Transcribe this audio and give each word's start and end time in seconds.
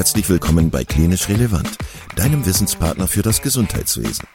Herzlich 0.00 0.30
willkommen 0.30 0.70
bei 0.70 0.82
Klinisch 0.82 1.28
Relevant, 1.28 1.76
deinem 2.16 2.46
Wissenspartner 2.46 3.06
für 3.06 3.20
das 3.20 3.42
Gesundheitswesen. 3.42 4.26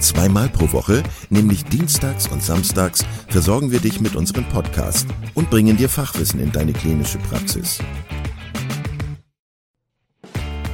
Zweimal 0.00 0.48
pro 0.48 0.72
Woche, 0.72 1.04
nämlich 1.28 1.64
dienstags 1.64 2.26
und 2.26 2.42
samstags, 2.42 3.04
versorgen 3.28 3.70
wir 3.70 3.78
dich 3.78 4.00
mit 4.00 4.16
unserem 4.16 4.48
Podcast 4.48 5.06
und 5.34 5.48
bringen 5.48 5.76
dir 5.76 5.88
Fachwissen 5.88 6.40
in 6.40 6.50
deine 6.50 6.72
klinische 6.72 7.18
Praxis. 7.18 7.78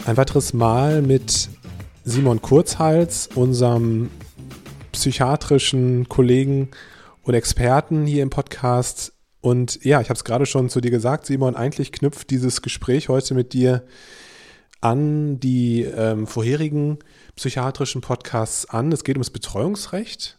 Ein 0.04 0.16
weiteres 0.16 0.52
Mal 0.52 1.00
mit 1.00 1.48
Simon 2.02 2.42
Kurzhals, 2.42 3.28
unserem 3.36 4.10
psychiatrischen 4.90 6.08
Kollegen 6.08 6.70
und 7.22 7.34
Experten 7.34 8.04
hier 8.04 8.24
im 8.24 8.30
Podcast. 8.30 9.12
Und 9.40 9.84
ja, 9.84 10.00
ich 10.00 10.08
habe 10.08 10.16
es 10.16 10.24
gerade 10.24 10.46
schon 10.46 10.70
zu 10.70 10.80
dir 10.80 10.90
gesagt, 10.90 11.26
Simon, 11.26 11.54
eigentlich 11.54 11.92
knüpft 11.92 12.30
dieses 12.30 12.62
Gespräch 12.62 13.08
heute 13.08 13.34
mit 13.34 13.52
dir 13.52 13.84
an 14.84 15.40
die 15.40 15.82
ähm, 15.82 16.26
vorherigen 16.26 16.98
psychiatrischen 17.36 18.02
Podcasts 18.02 18.68
an. 18.68 18.92
Es 18.92 19.02
geht 19.02 19.16
ums 19.16 19.30
Betreuungsrecht. 19.30 20.38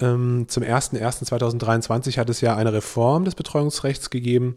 Ähm, 0.00 0.46
zum 0.48 0.64
01.01.2023 0.64 2.18
hat 2.18 2.28
es 2.28 2.40
ja 2.40 2.56
eine 2.56 2.72
Reform 2.72 3.24
des 3.24 3.36
Betreuungsrechts 3.36 4.10
gegeben. 4.10 4.56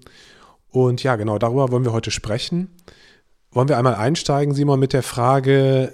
Und 0.71 1.03
ja, 1.03 1.17
genau 1.17 1.37
darüber 1.37 1.71
wollen 1.71 1.85
wir 1.85 1.93
heute 1.93 2.09
sprechen. 2.09 2.75
Wollen 3.51 3.69
wir 3.69 3.77
einmal 3.77 3.93
einsteigen, 3.93 4.55
Simon, 4.55 4.79
mit 4.79 4.91
der 4.91 5.03
Frage, 5.03 5.93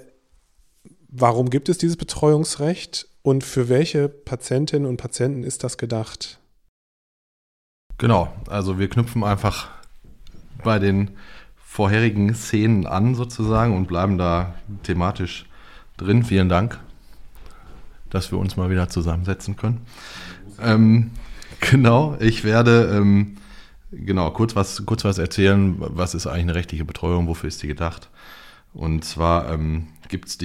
warum 1.08 1.50
gibt 1.50 1.68
es 1.68 1.76
dieses 1.76 1.98
Betreuungsrecht 1.98 3.08
und 3.20 3.44
für 3.44 3.68
welche 3.68 4.08
Patientinnen 4.08 4.88
und 4.88 4.96
Patienten 4.96 5.44
ist 5.44 5.64
das 5.64 5.76
gedacht? 5.76 6.40
Genau, 7.98 8.32
also 8.48 8.78
wir 8.78 8.88
knüpfen 8.88 9.22
einfach 9.22 9.68
bei 10.64 10.78
den 10.78 11.10
vorherigen 11.72 12.34
Szenen 12.34 12.86
an 12.86 13.14
sozusagen 13.14 13.76
und 13.76 13.88
bleiben 13.88 14.18
da 14.18 14.54
thematisch 14.82 15.46
drin. 15.96 16.22
Vielen 16.24 16.48
Dank 16.48 16.78
dass 18.12 18.30
wir 18.30 18.38
uns 18.38 18.56
mal 18.56 18.70
wieder 18.70 18.88
zusammensetzen 18.88 19.56
können. 19.56 19.80
Ähm, 20.60 21.10
genau, 21.60 22.16
ich 22.20 22.44
werde 22.44 22.92
ähm, 22.94 23.38
genau 23.90 24.30
kurz 24.30 24.54
was, 24.54 24.84
kurz 24.84 25.04
was 25.04 25.16
erzählen, 25.16 25.76
was 25.78 26.14
ist 26.14 26.26
eigentlich 26.26 26.42
eine 26.42 26.54
rechtliche 26.54 26.84
Betreuung, 26.84 27.26
wofür 27.26 27.48
ist 27.48 27.62
die 27.62 27.68
gedacht. 27.68 28.10
Und 28.74 29.04
zwar 29.04 29.50
ähm, 29.50 29.88
gibt 30.08 30.28
es 30.28 30.38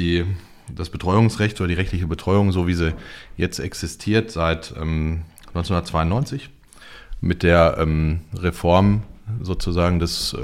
das 0.74 0.90
Betreuungsrecht 0.90 1.60
oder 1.60 1.68
die 1.68 1.74
rechtliche 1.74 2.08
Betreuung, 2.08 2.54
so 2.54 2.68
wie 2.68 2.74
sie 2.74 2.94
jetzt 3.36 3.60
existiert, 3.60 4.32
seit 4.32 4.74
ähm, 4.78 5.24
1992 5.50 6.50
mit 7.20 7.44
der 7.44 7.78
ähm, 7.80 8.22
Reform 8.34 9.04
sozusagen 9.42 10.00
des 10.00 10.34
äh, 10.34 10.40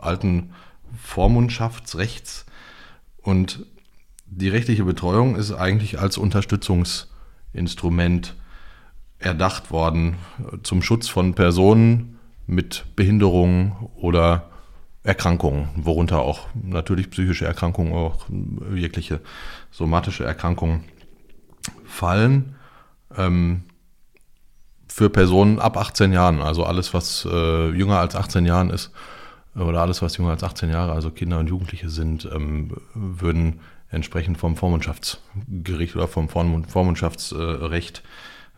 alten 0.00 0.50
Vormundschaftsrechts. 1.02 2.46
Und 3.22 3.66
die 4.26 4.48
rechtliche 4.48 4.84
Betreuung 4.84 5.36
ist 5.36 5.52
eigentlich 5.52 5.98
als 5.98 6.18
Unterstützungsinstrument 6.18 8.34
erdacht 9.18 9.70
worden 9.70 10.16
zum 10.62 10.82
Schutz 10.82 11.08
von 11.08 11.34
Personen 11.34 12.18
mit 12.46 12.84
Behinderungen 12.94 13.72
oder 13.96 14.50
Erkrankungen, 15.02 15.68
worunter 15.76 16.20
auch 16.20 16.46
natürlich 16.54 17.10
psychische 17.10 17.46
Erkrankungen, 17.46 17.92
auch 17.92 18.26
jegliche 18.74 19.20
somatische 19.70 20.24
Erkrankungen 20.24 20.84
fallen. 21.84 22.56
Ähm, 23.16 23.64
für 24.98 25.10
Personen 25.10 25.60
ab 25.60 25.76
18 25.76 26.12
Jahren, 26.12 26.42
also 26.42 26.64
alles, 26.64 26.92
was 26.92 27.24
äh, 27.30 27.70
jünger 27.70 28.00
als 28.00 28.16
18 28.16 28.44
Jahren 28.44 28.70
ist, 28.70 28.90
oder 29.54 29.80
alles, 29.80 30.02
was 30.02 30.16
jünger 30.16 30.30
als 30.30 30.42
18 30.42 30.70
Jahre, 30.70 30.90
also 30.90 31.10
Kinder 31.10 31.38
und 31.38 31.48
Jugendliche 31.48 31.88
sind, 31.88 32.28
ähm, 32.34 32.72
würden 32.94 33.60
entsprechend 33.90 34.38
vom 34.38 34.56
Vormundschaftsgericht 34.56 35.94
oder 35.94 36.08
vom 36.08 36.28
Vormundschaftsrecht 36.28 38.02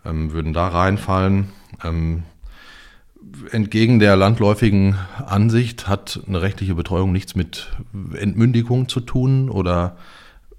ähm, 0.07 0.33
würden 0.33 0.55
da 0.55 0.69
reinfallen. 0.69 1.51
Ähm, 1.85 2.23
entgegen 3.51 3.99
der 3.99 4.17
landläufigen 4.17 4.97
Ansicht 5.19 5.89
hat 5.89 6.21
eine 6.27 6.41
rechtliche 6.41 6.75
Betreuung 6.75 7.13
nichts 7.13 7.35
mit 7.35 7.69
Entmündigung 8.15 8.89
zu 8.89 9.01
tun 9.01 9.51
oder 9.51 9.99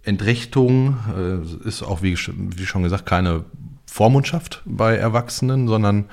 Entrechtung. 0.03 0.97
Äh, 1.17 1.67
ist 1.67 1.81
auch, 1.81 2.03
wie, 2.03 2.15
wie 2.15 2.65
schon 2.67 2.83
gesagt, 2.83 3.07
keine 3.07 3.45
Vormundschaft 3.91 4.61
bei 4.63 4.95
Erwachsenen, 4.95 5.67
sondern 5.67 6.05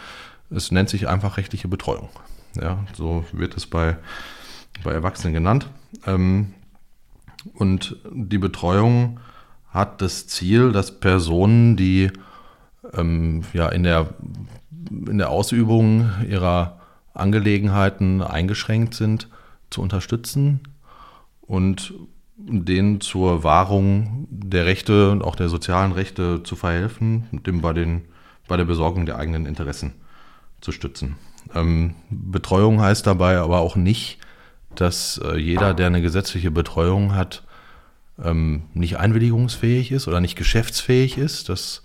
es 0.50 0.72
nennt 0.72 0.88
sich 0.88 1.06
einfach 1.06 1.36
rechtliche 1.36 1.68
Betreuung. 1.68 2.08
Ja, 2.60 2.84
so 2.92 3.24
wird 3.30 3.56
es 3.56 3.66
bei, 3.66 3.96
bei 4.82 4.90
Erwachsenen 4.90 5.32
genannt. 5.32 5.70
Ähm, 6.04 6.54
und 7.54 7.96
die 8.10 8.38
Betreuung 8.38 9.20
hat 9.68 10.02
das 10.02 10.26
Ziel, 10.26 10.72
dass 10.72 10.98
Personen, 10.98 11.76
die 11.76 12.10
ähm, 12.94 13.44
ja 13.52 13.68
in 13.68 13.84
der, 13.84 14.08
in 14.90 15.18
der 15.18 15.30
Ausübung 15.30 16.10
ihrer 16.28 16.80
Angelegenheiten 17.14 18.22
eingeschränkt 18.22 18.94
sind, 18.94 19.28
zu 19.70 19.82
unterstützen 19.82 20.62
und 21.42 21.94
denen 22.48 23.00
zur 23.00 23.44
Wahrung 23.44 24.26
der 24.30 24.66
Rechte 24.66 25.10
und 25.10 25.22
auch 25.22 25.36
der 25.36 25.48
sozialen 25.48 25.92
Rechte 25.92 26.42
zu 26.42 26.56
verhelfen, 26.56 27.26
dem 27.32 27.60
bei, 27.60 27.72
den, 27.72 28.02
bei 28.46 28.56
der 28.56 28.64
Besorgung 28.64 29.06
der 29.06 29.16
eigenen 29.16 29.46
Interessen 29.46 29.94
zu 30.60 30.72
stützen. 30.72 31.16
Ähm, 31.54 31.94
Betreuung 32.10 32.80
heißt 32.80 33.06
dabei 33.06 33.38
aber 33.38 33.58
auch 33.58 33.76
nicht, 33.76 34.18
dass 34.74 35.20
äh, 35.24 35.36
jeder, 35.38 35.74
der 35.74 35.86
eine 35.86 36.02
gesetzliche 36.02 36.50
Betreuung 36.50 37.14
hat, 37.14 37.44
ähm, 38.22 38.62
nicht 38.74 38.98
einwilligungsfähig 38.98 39.92
ist 39.92 40.08
oder 40.08 40.20
nicht 40.20 40.36
geschäftsfähig 40.36 41.18
ist. 41.18 41.48
Das 41.48 41.82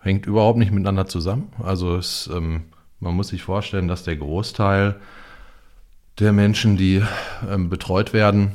hängt 0.00 0.26
überhaupt 0.26 0.58
nicht 0.58 0.72
miteinander 0.72 1.06
zusammen. 1.06 1.52
Also 1.62 1.96
es, 1.96 2.28
ähm, 2.32 2.64
man 3.00 3.14
muss 3.14 3.28
sich 3.28 3.42
vorstellen, 3.42 3.88
dass 3.88 4.04
der 4.04 4.16
Großteil 4.16 4.96
der 6.18 6.32
Menschen, 6.32 6.76
die 6.76 7.02
ähm, 7.48 7.68
betreut 7.68 8.12
werden, 8.12 8.52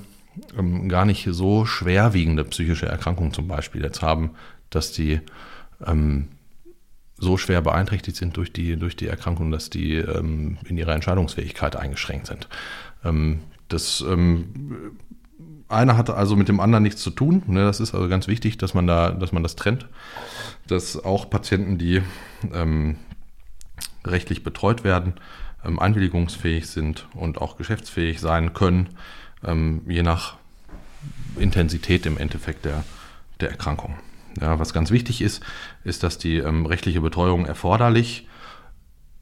ähm, 0.58 0.90
gar 0.90 1.06
nicht 1.06 1.28
so 1.32 1.66
schwerwiegende 1.66 2.44
psychische 2.46 2.88
Erkrankungen 2.88 3.34
zum 3.34 3.48
Beispiel 3.48 3.84
jetzt 3.84 4.02
haben, 4.02 4.32
dass 4.70 4.92
die 4.92 5.22
ähm, 5.86 6.30
so 7.18 7.38
schwer 7.38 7.62
beeinträchtigt 7.62 8.18
sind 8.18 8.38
durch 8.38 8.52
die, 8.52 8.76
durch 8.78 8.96
die 8.96 9.08
Erkrankung, 9.08 9.52
dass 9.52 9.70
die 9.70 9.96
ähm, 9.96 10.58
in 10.66 10.78
ihrer 10.78 10.96
Entscheidungsfähigkeit 10.96 11.76
eingeschränkt 11.76 12.28
sind. 12.28 12.48
Ähm, 13.04 13.42
das 13.70 14.04
ähm, 14.08 14.98
eine 15.70 15.98
hat 15.98 16.10
also 16.10 16.36
mit 16.36 16.48
dem 16.50 16.60
anderen 16.60 16.84
nichts 16.84 17.02
zu 17.02 17.10
tun. 17.10 17.44
Ne? 17.48 17.64
Das 17.64 17.80
ist 17.80 17.94
also 17.94 18.08
ganz 18.08 18.28
wichtig, 18.28 18.58
dass 18.58 18.74
man 18.74 18.88
da, 18.88 19.12
dass 19.12 19.32
man 19.32 19.44
das 19.44 19.56
trennt. 19.56 19.88
Dass 20.68 21.04
auch 21.04 21.30
Patienten, 21.30 21.78
die 21.78 22.02
ähm, 22.54 22.98
rechtlich 24.06 24.44
betreut 24.44 24.84
werden, 24.84 25.14
ähm, 25.66 25.80
einwilligungsfähig 25.80 26.68
sind 26.68 27.08
und 27.14 27.40
auch 27.40 27.58
geschäftsfähig 27.58 28.20
sein 28.20 28.54
können, 28.54 28.90
ähm, 29.46 29.82
je 29.88 30.04
nach 30.04 30.36
Intensität 31.38 32.06
im 32.06 32.18
Endeffekt 32.18 32.66
der, 32.66 32.84
der 33.40 33.52
Erkrankung. 33.52 33.96
Ja, 34.40 34.60
was 34.60 34.74
ganz 34.74 34.90
wichtig 34.92 35.22
ist, 35.22 35.44
ist, 35.84 36.04
dass 36.04 36.18
die 36.18 36.38
ähm, 36.38 36.66
rechtliche 36.66 37.02
Betreuung 37.02 37.46
erforderlich 37.46 38.28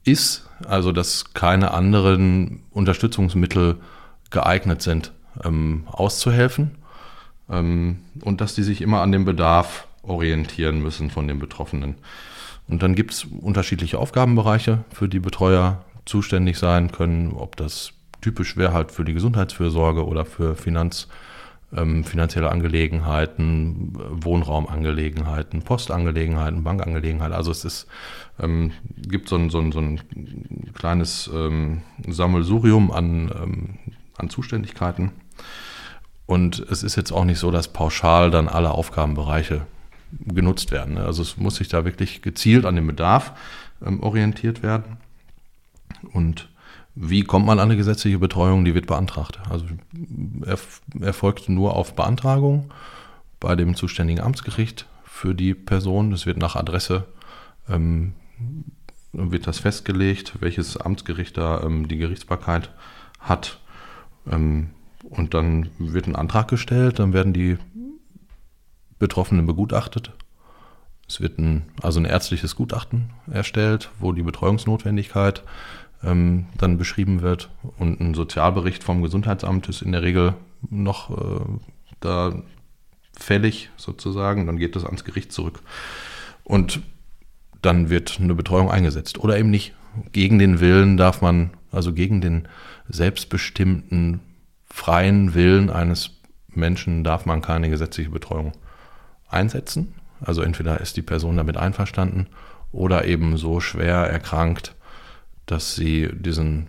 ist, 0.04 0.50
also 0.66 0.92
dass 0.92 1.34
keine 1.34 1.72
anderen 1.72 2.64
Unterstützungsmittel 2.72 3.78
geeignet 4.30 4.82
sind, 4.82 5.12
ähm, 5.44 5.84
auszuhelfen 5.88 6.78
ähm, 7.50 8.00
und 8.22 8.42
dass 8.42 8.56
die 8.56 8.64
sich 8.64 8.82
immer 8.82 9.02
an 9.02 9.12
dem 9.12 9.26
Bedarf 9.26 9.88
orientieren 10.04 10.82
müssen 10.82 11.12
von 11.12 11.28
den 11.28 11.40
Betroffenen. 11.40 11.96
Und 12.68 12.82
dann 12.82 12.96
gibt 12.96 13.12
es 13.12 13.26
unterschiedliche 13.26 14.00
Aufgabenbereiche, 14.00 14.86
für 14.94 15.10
die 15.10 15.20
Betreuer 15.20 15.84
zuständig 16.06 16.58
sein 16.58 16.92
können, 16.92 17.34
ob 17.34 17.58
das 17.58 17.94
typisch 18.22 18.58
wäre 18.58 18.74
halt 18.74 18.92
für 18.92 19.06
die 19.06 19.14
Gesundheitsfürsorge 19.14 20.06
oder 20.06 20.26
für 20.26 20.56
Finanz, 20.56 21.08
ähm, 21.76 22.04
finanzielle 22.04 22.52
Angelegenheiten, 22.52 23.94
Wohnraumangelegenheiten, 23.96 25.62
Postangelegenheiten, 25.64 26.64
Bankangelegenheiten. 26.64 27.34
Also 27.34 27.52
es 27.52 27.66
ist, 27.66 27.88
ähm, 28.40 28.72
gibt 28.98 29.30
so 29.30 29.36
ein, 29.36 29.50
so 29.50 29.60
ein, 29.60 29.72
so 29.72 29.80
ein 29.80 30.02
kleines 30.74 31.30
ähm, 31.34 31.82
Sammelsurium 32.08 32.92
an, 32.92 33.32
ähm, 33.36 33.80
an 34.18 34.30
Zuständigkeiten. 34.30 35.12
Und 36.26 36.60
es 36.60 36.84
ist 36.84 36.96
jetzt 36.96 37.12
auch 37.12 37.26
nicht 37.26 37.40
so, 37.40 37.52
dass 37.52 37.68
pauschal 37.68 38.32
dann 38.32 38.48
alle 38.48 38.72
Aufgabenbereiche 38.72 39.66
genutzt 40.26 40.72
werden. 40.72 40.96
Ne? 40.96 41.04
Also 41.04 41.22
es 41.22 41.38
muss 41.38 41.56
sich 41.56 41.68
da 41.68 41.86
wirklich 41.86 42.22
gezielt 42.22 42.66
an 42.66 42.76
den 42.76 42.88
Bedarf 42.88 43.34
ähm, 43.86 44.02
orientiert 44.02 44.64
werden. 44.64 44.98
Und 46.14 46.50
wie 46.96 47.24
kommt 47.24 47.46
man 47.46 47.60
an 47.60 47.70
eine 47.70 47.78
gesetzliche 47.78 48.20
Betreuung? 48.20 48.66
Die 48.66 48.76
wird 48.76 48.88
beantragt. 48.88 49.40
Also 49.50 49.66
erfolgt 51.00 51.50
nur 51.50 51.76
auf 51.76 51.96
Beantragung 51.96 52.72
bei 53.40 53.56
dem 53.56 53.76
zuständigen 53.76 54.24
Amtsgericht 54.24 54.86
für 55.04 55.34
die 55.34 55.54
Person. 55.54 56.12
Es 56.12 56.26
wird 56.26 56.38
nach 56.38 56.56
Adresse 56.56 57.06
ähm, 57.70 58.14
wird 59.14 59.48
das 59.48 59.60
festgelegt, 59.60 60.34
welches 60.40 60.78
Amtsgericht 60.78 61.38
da 61.38 61.62
ähm, 61.62 61.88
die 61.88 61.98
Gerichtsbarkeit 61.98 62.72
hat. 63.20 63.60
Ähm, 64.30 64.70
und 65.10 65.34
dann 65.34 65.70
wird 65.78 66.08
ein 66.08 66.16
Antrag 66.16 66.48
gestellt, 66.48 67.00
dann 67.00 67.14
werden 67.14 67.34
die 67.34 67.58
Betroffenen 69.00 69.48
begutachtet. 69.48 70.12
Es 71.08 71.20
wird 71.20 71.40
ein, 71.40 71.64
also 71.82 72.00
ein 72.00 72.06
ärztliches 72.06 72.56
Gutachten 72.56 73.10
erstellt, 73.30 73.90
wo 74.00 74.14
die 74.14 74.22
Betreuungsnotwendigkeit 74.22 75.44
ähm, 76.04 76.48
dann 76.58 76.78
beschrieben 76.78 77.22
wird. 77.22 77.50
Und 77.78 78.00
ein 78.00 78.14
Sozialbericht 78.14 78.84
vom 78.84 79.02
Gesundheitsamt 79.02 79.70
ist 79.70 79.82
in 79.82 79.92
der 79.92 80.02
Regel 80.02 80.36
noch 80.70 81.10
äh, 81.12 81.42
da 82.00 82.34
fällig 83.18 83.70
sozusagen. 83.78 84.46
Dann 84.46 84.58
geht 84.58 84.76
das 84.76 84.86
ans 84.86 85.04
Gericht 85.04 85.32
zurück. 85.32 85.62
Und 86.44 86.82
dann 87.62 87.90
wird 87.90 88.20
eine 88.20 88.36
Betreuung 88.36 88.72
eingesetzt. 88.72 89.20
Oder 89.20 89.38
eben 89.38 89.50
nicht. 89.50 89.74
Gegen 90.14 90.40
den 90.40 90.62
Willen 90.62 90.96
darf 90.96 91.22
man, 91.22 91.52
also 91.72 91.94
gegen 91.94 92.22
den 92.22 92.48
selbstbestimmten 92.88 94.22
freien 94.66 95.34
Willen 95.34 95.70
eines 95.70 96.12
Menschen 96.48 97.04
darf 97.04 97.26
man 97.26 97.42
keine 97.42 97.70
gesetzliche 97.70 98.10
Betreuung 98.10 98.54
einsetzen. 99.30 99.96
Also 100.22 100.42
entweder 100.42 100.80
ist 100.80 100.98
die 100.98 101.02
Person 101.02 101.38
damit 101.38 101.58
einverstanden 101.58 102.28
oder 102.72 103.06
eben 103.06 103.38
so 103.38 103.60
schwer 103.60 103.98
erkrankt, 103.98 104.76
dass 105.52 105.76
sie 105.76 106.10
diesen 106.14 106.68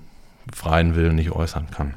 freien 0.52 0.96
Willen 0.96 1.14
nicht 1.14 1.30
äußern 1.30 1.70
kann. 1.70 1.94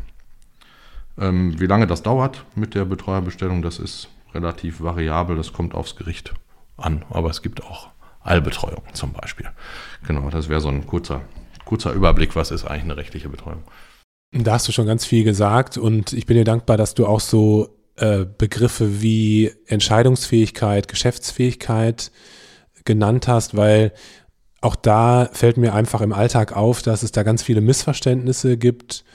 Ähm, 1.17 1.59
wie 1.59 1.65
lange 1.65 1.87
das 1.87 2.03
dauert 2.03 2.45
mit 2.55 2.75
der 2.75 2.85
Betreuerbestellung, 2.85 3.61
das 3.61 3.79
ist 3.79 4.09
relativ 4.33 4.81
variabel, 4.81 5.35
das 5.35 5.51
kommt 5.51 5.73
aufs 5.73 5.95
Gericht 5.95 6.33
an. 6.77 7.03
Aber 7.09 7.29
es 7.29 7.41
gibt 7.41 7.63
auch 7.63 7.89
Allbetreuung 8.21 8.83
zum 8.93 9.13
Beispiel. 9.13 9.47
Genau, 10.05 10.29
das 10.29 10.47
wäre 10.47 10.61
so 10.61 10.69
ein 10.69 10.85
kurzer, 10.85 11.21
kurzer 11.63 11.91
Überblick, 11.91 12.35
was 12.35 12.51
ist 12.51 12.65
eigentlich 12.65 12.83
eine 12.83 12.97
rechtliche 12.97 13.29
Betreuung. 13.29 13.63
Da 14.31 14.53
hast 14.53 14.67
du 14.67 14.71
schon 14.71 14.85
ganz 14.85 15.05
viel 15.05 15.23
gesagt 15.23 15.77
und 15.77 16.13
ich 16.13 16.25
bin 16.25 16.38
dir 16.38 16.43
dankbar, 16.43 16.77
dass 16.77 16.93
du 16.93 17.07
auch 17.07 17.21
so 17.21 17.79
äh, 17.95 18.25
Begriffe 18.25 19.01
wie 19.01 19.51
Entscheidungsfähigkeit, 19.65 20.88
Geschäftsfähigkeit 20.88 22.11
genannt 22.83 23.27
hast, 23.27 23.55
weil 23.55 23.93
auch 24.65 24.75
da 24.75 25.29
fällt 25.31 25.57
mir 25.57 25.73
einfach 25.73 26.01
im 26.01 26.12
Alltag 26.12 26.57
auf, 26.57 26.81
dass 26.81 27.03
es 27.03 27.12
da 27.12 27.21
ganz 27.21 27.44
viele 27.44 27.62
Missverständnisse 27.62 28.57
gibt. 28.57 29.06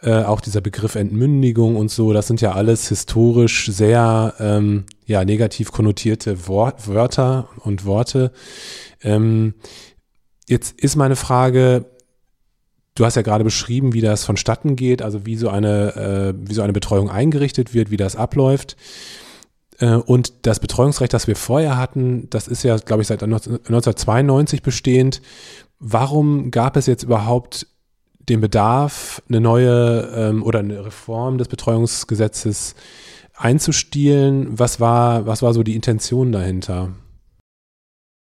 Äh, 0.00 0.22
auch 0.22 0.40
dieser 0.40 0.60
Begriff 0.60 0.94
Entmündigung 0.94 1.74
und 1.74 1.90
so, 1.90 2.12
das 2.12 2.28
sind 2.28 2.40
ja 2.40 2.52
alles 2.52 2.88
historisch 2.88 3.66
sehr 3.66 4.34
ähm, 4.38 4.84
ja, 5.04 5.24
negativ 5.24 5.72
konnotierte 5.72 6.46
Wort, 6.46 6.86
Wörter 6.86 7.48
und 7.60 7.84
Worte. 7.84 8.30
Ähm, 9.02 9.54
jetzt 10.46 10.80
ist 10.80 10.96
meine 10.96 11.16
Frage, 11.16 11.86
Du 12.94 13.04
hast 13.04 13.14
ja 13.14 13.20
gerade 13.20 13.44
beschrieben, 13.44 13.92
wie 13.92 14.00
das 14.00 14.24
vonstatten 14.24 14.74
geht, 14.74 15.02
also 15.02 15.26
wie 15.26 15.36
so 15.36 15.50
eine, 15.50 15.96
äh, 15.96 16.48
wie 16.48 16.54
so 16.54 16.62
eine 16.62 16.72
Betreuung 16.72 17.10
eingerichtet 17.10 17.74
wird, 17.74 17.90
wie 17.90 17.98
das 17.98 18.16
abläuft. 18.16 18.78
Äh, 19.78 19.94
und 19.94 20.46
das 20.46 20.60
Betreuungsrecht, 20.60 21.12
das 21.12 21.26
wir 21.26 21.36
vorher 21.36 21.76
hatten, 21.76 22.28
das 22.30 22.48
ist 22.48 22.62
ja, 22.62 22.76
glaube 22.76 23.02
ich, 23.02 23.08
seit 23.08 23.22
1992 23.22 24.62
bestehend. 24.62 25.22
Warum 25.78 26.50
gab 26.50 26.76
es 26.76 26.86
jetzt 26.86 27.02
überhaupt 27.02 27.66
den 28.18 28.40
Bedarf, 28.40 29.22
eine 29.28 29.40
neue 29.40 30.10
ähm, 30.14 30.42
oder 30.42 30.60
eine 30.60 30.84
Reform 30.84 31.38
des 31.38 31.48
Betreuungsgesetzes 31.48 32.74
einzustielen? 33.36 34.58
Was 34.58 34.80
war, 34.80 35.26
was 35.26 35.42
war 35.42 35.52
so 35.54 35.62
die 35.62 35.76
Intention 35.76 36.32
dahinter? 36.32 36.90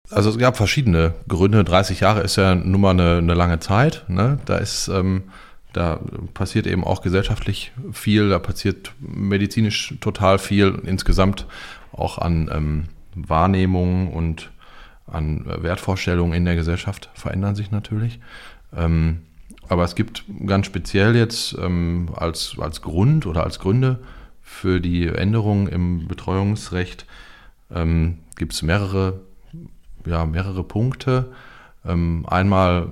Also 0.09 0.29
es 0.29 0.37
gab 0.37 0.57
verschiedene 0.57 1.13
Gründe. 1.27 1.63
30 1.63 2.01
Jahre 2.01 2.21
ist 2.21 2.35
ja 2.35 2.55
nun 2.55 2.81
mal 2.81 2.91
eine, 2.91 3.17
eine 3.17 3.33
lange 3.33 3.59
Zeit. 3.59 4.05
Ne? 4.07 4.39
Da 4.45 4.57
ist, 4.57 4.89
ähm, 4.89 5.23
da 5.73 5.99
passiert 6.33 6.67
eben 6.67 6.83
auch 6.83 7.01
gesellschaftlich 7.01 7.71
viel, 7.91 8.29
da 8.29 8.39
passiert 8.39 8.93
medizinisch 8.99 9.95
total 10.01 10.39
viel, 10.39 10.81
insgesamt 10.85 11.47
auch 11.91 12.17
an 12.17 12.49
ähm, 12.53 12.83
Wahrnehmungen 13.15 14.09
und 14.09 14.51
an 15.07 15.45
Wertvorstellungen 15.45 16.33
in 16.33 16.45
der 16.45 16.55
Gesellschaft 16.55 17.09
verändern 17.13 17.55
sich 17.55 17.71
natürlich. 17.71 18.19
Ähm, 18.75 19.21
aber 19.67 19.83
es 19.83 19.95
gibt 19.95 20.23
ganz 20.45 20.65
speziell 20.65 21.15
jetzt 21.15 21.57
ähm, 21.57 22.09
als, 22.15 22.55
als 22.59 22.81
Grund 22.81 23.25
oder 23.25 23.43
als 23.43 23.59
Gründe 23.59 23.99
für 24.41 24.81
die 24.81 25.07
Änderungen 25.07 25.67
im 25.67 26.07
Betreuungsrecht 26.07 27.05
ähm, 27.73 28.19
gibt 28.35 28.53
es 28.53 28.61
mehrere 28.61 29.21
ja, 30.05 30.25
mehrere 30.25 30.63
Punkte. 30.63 31.31
Ähm, 31.85 32.25
einmal 32.27 32.89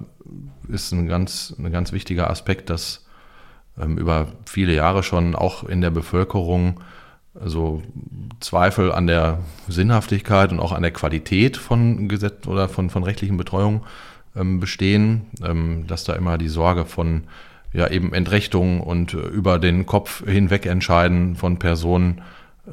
ist 0.67 0.91
ein 0.91 1.07
ganz, 1.07 1.53
ein 1.57 1.71
ganz 1.71 1.91
wichtiger 1.91 2.29
Aspekt, 2.29 2.69
dass 2.69 3.05
ähm, 3.79 3.97
über 3.97 4.27
viele 4.45 4.73
Jahre 4.73 5.03
schon 5.03 5.35
auch 5.35 5.63
in 5.63 5.81
der 5.81 5.89
Bevölkerung 5.89 6.79
also 7.39 7.81
Zweifel 8.39 8.91
an 8.91 9.07
der 9.07 9.39
Sinnhaftigkeit 9.67 10.51
und 10.51 10.59
auch 10.59 10.71
an 10.71 10.81
der 10.81 10.91
Qualität 10.91 11.57
von 11.57 12.07
Gesetz 12.07 12.47
oder 12.47 12.67
von, 12.67 12.89
von 12.89 13.03
rechtlichen 13.03 13.37
Betreuung 13.37 13.85
ähm, 14.35 14.59
bestehen, 14.59 15.27
ähm, 15.43 15.85
dass 15.87 16.03
da 16.03 16.13
immer 16.13 16.37
die 16.37 16.49
Sorge 16.49 16.85
von 16.85 17.23
ja 17.71 17.87
eben 17.87 18.13
Entrechtung 18.13 18.81
und 18.81 19.13
äh, 19.13 19.19
über 19.19 19.59
den 19.59 19.85
Kopf 19.85 20.25
hinweg 20.25 20.65
entscheiden 20.65 21.35
von 21.35 21.59
Personen 21.59 22.21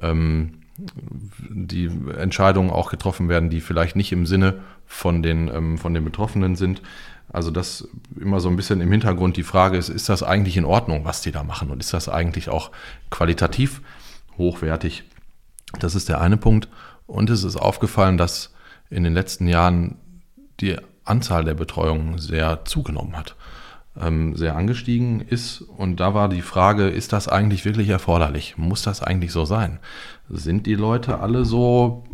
ähm, 0.03 0.55
die 0.79 1.91
Entscheidungen 2.19 2.71
auch 2.71 2.91
getroffen 2.91 3.29
werden, 3.29 3.51
die 3.51 3.61
vielleicht 3.61 3.97
nicht 3.97 4.13
im 4.13 4.27
Sinne 4.27 4.61
von 4.87 5.23
den, 5.23 5.49
ähm, 5.49 5.79
von 5.79 5.95
den 5.95 6.05
Betroffenen 6.05 6.57
sind. 6.57 6.83
Also 7.33 7.51
das 7.51 7.89
immer 8.21 8.41
so 8.41 8.49
ein 8.49 8.57
bisschen 8.57 8.81
im 8.81 8.91
Hintergrund 8.91 9.37
die 9.37 9.43
Frage 9.43 9.77
ist, 9.77 9.89
ist 9.89 10.09
das 10.09 10.23
eigentlich 10.23 10.57
in 10.57 10.65
Ordnung, 10.65 11.05
was 11.05 11.21
die 11.21 11.33
da 11.33 11.43
machen 11.43 11.71
und 11.71 11.81
ist 11.81 11.93
das 11.93 12.09
eigentlich 12.09 12.49
auch 12.49 12.71
qualitativ 13.11 13.83
hochwertig? 14.39 15.05
Das 15.81 15.95
ist 15.95 16.09
der 16.09 16.21
eine 16.21 16.37
Punkt. 16.37 16.69
Und 17.07 17.31
es 17.31 17.45
ist 17.45 17.57
aufgefallen, 17.57 18.17
dass 18.17 18.55
in 18.91 19.05
den 19.05 19.15
letzten 19.15 19.49
Jahren 19.49 19.97
die 20.61 20.77
Anzahl 21.05 21.45
der 21.45 21.55
Betreuungen 21.55 22.19
sehr 22.19 22.65
zugenommen 22.65 23.17
hat 23.17 23.37
ähm, 24.01 24.37
sehr 24.37 24.57
angestiegen 24.57 25.21
ist. 25.21 25.61
Und 25.61 26.01
da 26.01 26.15
war 26.15 26.29
die 26.29 26.43
Frage, 26.43 26.89
ist 26.89 27.13
das 27.13 27.29
eigentlich 27.29 27.65
wirklich 27.65 27.89
erforderlich? 27.89 28.57
Muss 28.57 28.83
das 28.83 29.03
eigentlich 29.03 29.33
so 29.33 29.45
sein? 29.45 29.79
Sind 30.29 30.67
die 30.67 30.75
Leute 30.75 31.21
alle 31.21 31.45
so, 31.45 32.05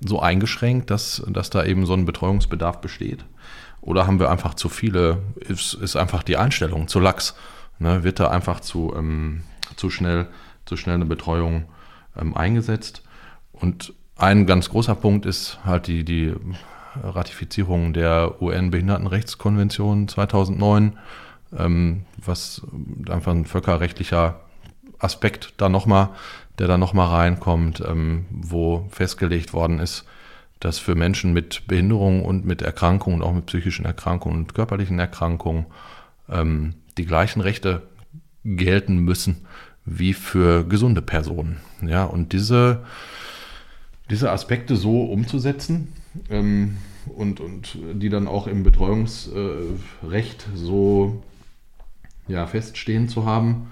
so 0.00 0.20
eingeschränkt, 0.20 0.90
dass, 0.90 1.22
dass 1.28 1.50
da 1.50 1.64
eben 1.64 1.86
so 1.86 1.94
ein 1.94 2.04
Betreuungsbedarf 2.04 2.80
besteht? 2.80 3.24
Oder 3.80 4.06
haben 4.06 4.18
wir 4.18 4.30
einfach 4.30 4.54
zu 4.54 4.68
viele, 4.68 5.22
ist, 5.36 5.74
ist 5.74 5.96
einfach 5.96 6.22
die 6.22 6.36
Einstellung 6.36 6.88
zu 6.88 6.98
lax? 7.00 7.34
Ne? 7.78 8.02
Wird 8.02 8.20
da 8.20 8.28
einfach 8.28 8.60
zu, 8.60 8.92
ähm, 8.96 9.42
zu, 9.76 9.90
schnell, 9.90 10.26
zu 10.64 10.76
schnell 10.76 10.96
eine 10.96 11.04
Betreuung 11.04 11.66
ähm, 12.16 12.36
eingesetzt? 12.36 13.02
Und 13.52 13.94
ein 14.16 14.46
ganz 14.46 14.70
großer 14.70 14.94
Punkt 14.94 15.26
ist 15.26 15.60
halt 15.64 15.86
die, 15.86 16.04
die 16.04 16.34
Ratifizierung 17.02 17.92
der 17.92 18.40
UN-Behindertenrechtskonvention 18.40 20.08
2009, 20.08 20.98
ähm, 21.56 22.06
was 22.16 22.62
einfach 23.08 23.32
ein 23.32 23.44
völkerrechtlicher 23.44 24.40
Aspekt 24.98 25.54
da 25.58 25.68
nochmal, 25.68 26.10
der 26.58 26.68
da 26.68 26.78
nochmal 26.78 27.08
reinkommt, 27.08 27.82
ähm, 27.86 28.26
wo 28.30 28.86
festgelegt 28.90 29.52
worden 29.52 29.78
ist, 29.78 30.04
dass 30.60 30.78
für 30.78 30.94
Menschen 30.94 31.32
mit 31.32 31.66
Behinderung 31.66 32.24
und 32.24 32.46
mit 32.46 32.62
Erkrankungen 32.62 33.22
auch 33.22 33.32
mit 33.32 33.46
psychischen 33.46 33.84
Erkrankungen 33.84 34.38
und 34.38 34.54
körperlichen 34.54 34.98
Erkrankungen 34.98 35.66
ähm, 36.28 36.74
die 36.96 37.04
gleichen 37.04 37.40
Rechte 37.40 37.82
gelten 38.44 38.98
müssen 38.98 39.46
wie 39.84 40.14
für 40.14 40.64
gesunde 40.64 41.02
Personen. 41.02 41.58
Ja, 41.82 42.04
und 42.04 42.32
diese, 42.32 42.84
diese 44.10 44.30
Aspekte 44.30 44.76
so 44.76 45.02
umzusetzen, 45.02 45.92
ähm, 46.30 46.78
und, 47.14 47.40
und 47.40 47.78
die 47.94 48.08
dann 48.08 48.26
auch 48.26 48.46
im 48.46 48.62
Betreuungsrecht 48.62 50.46
so 50.54 51.22
ja, 52.28 52.46
feststehen 52.46 53.08
zu 53.08 53.24
haben, 53.24 53.68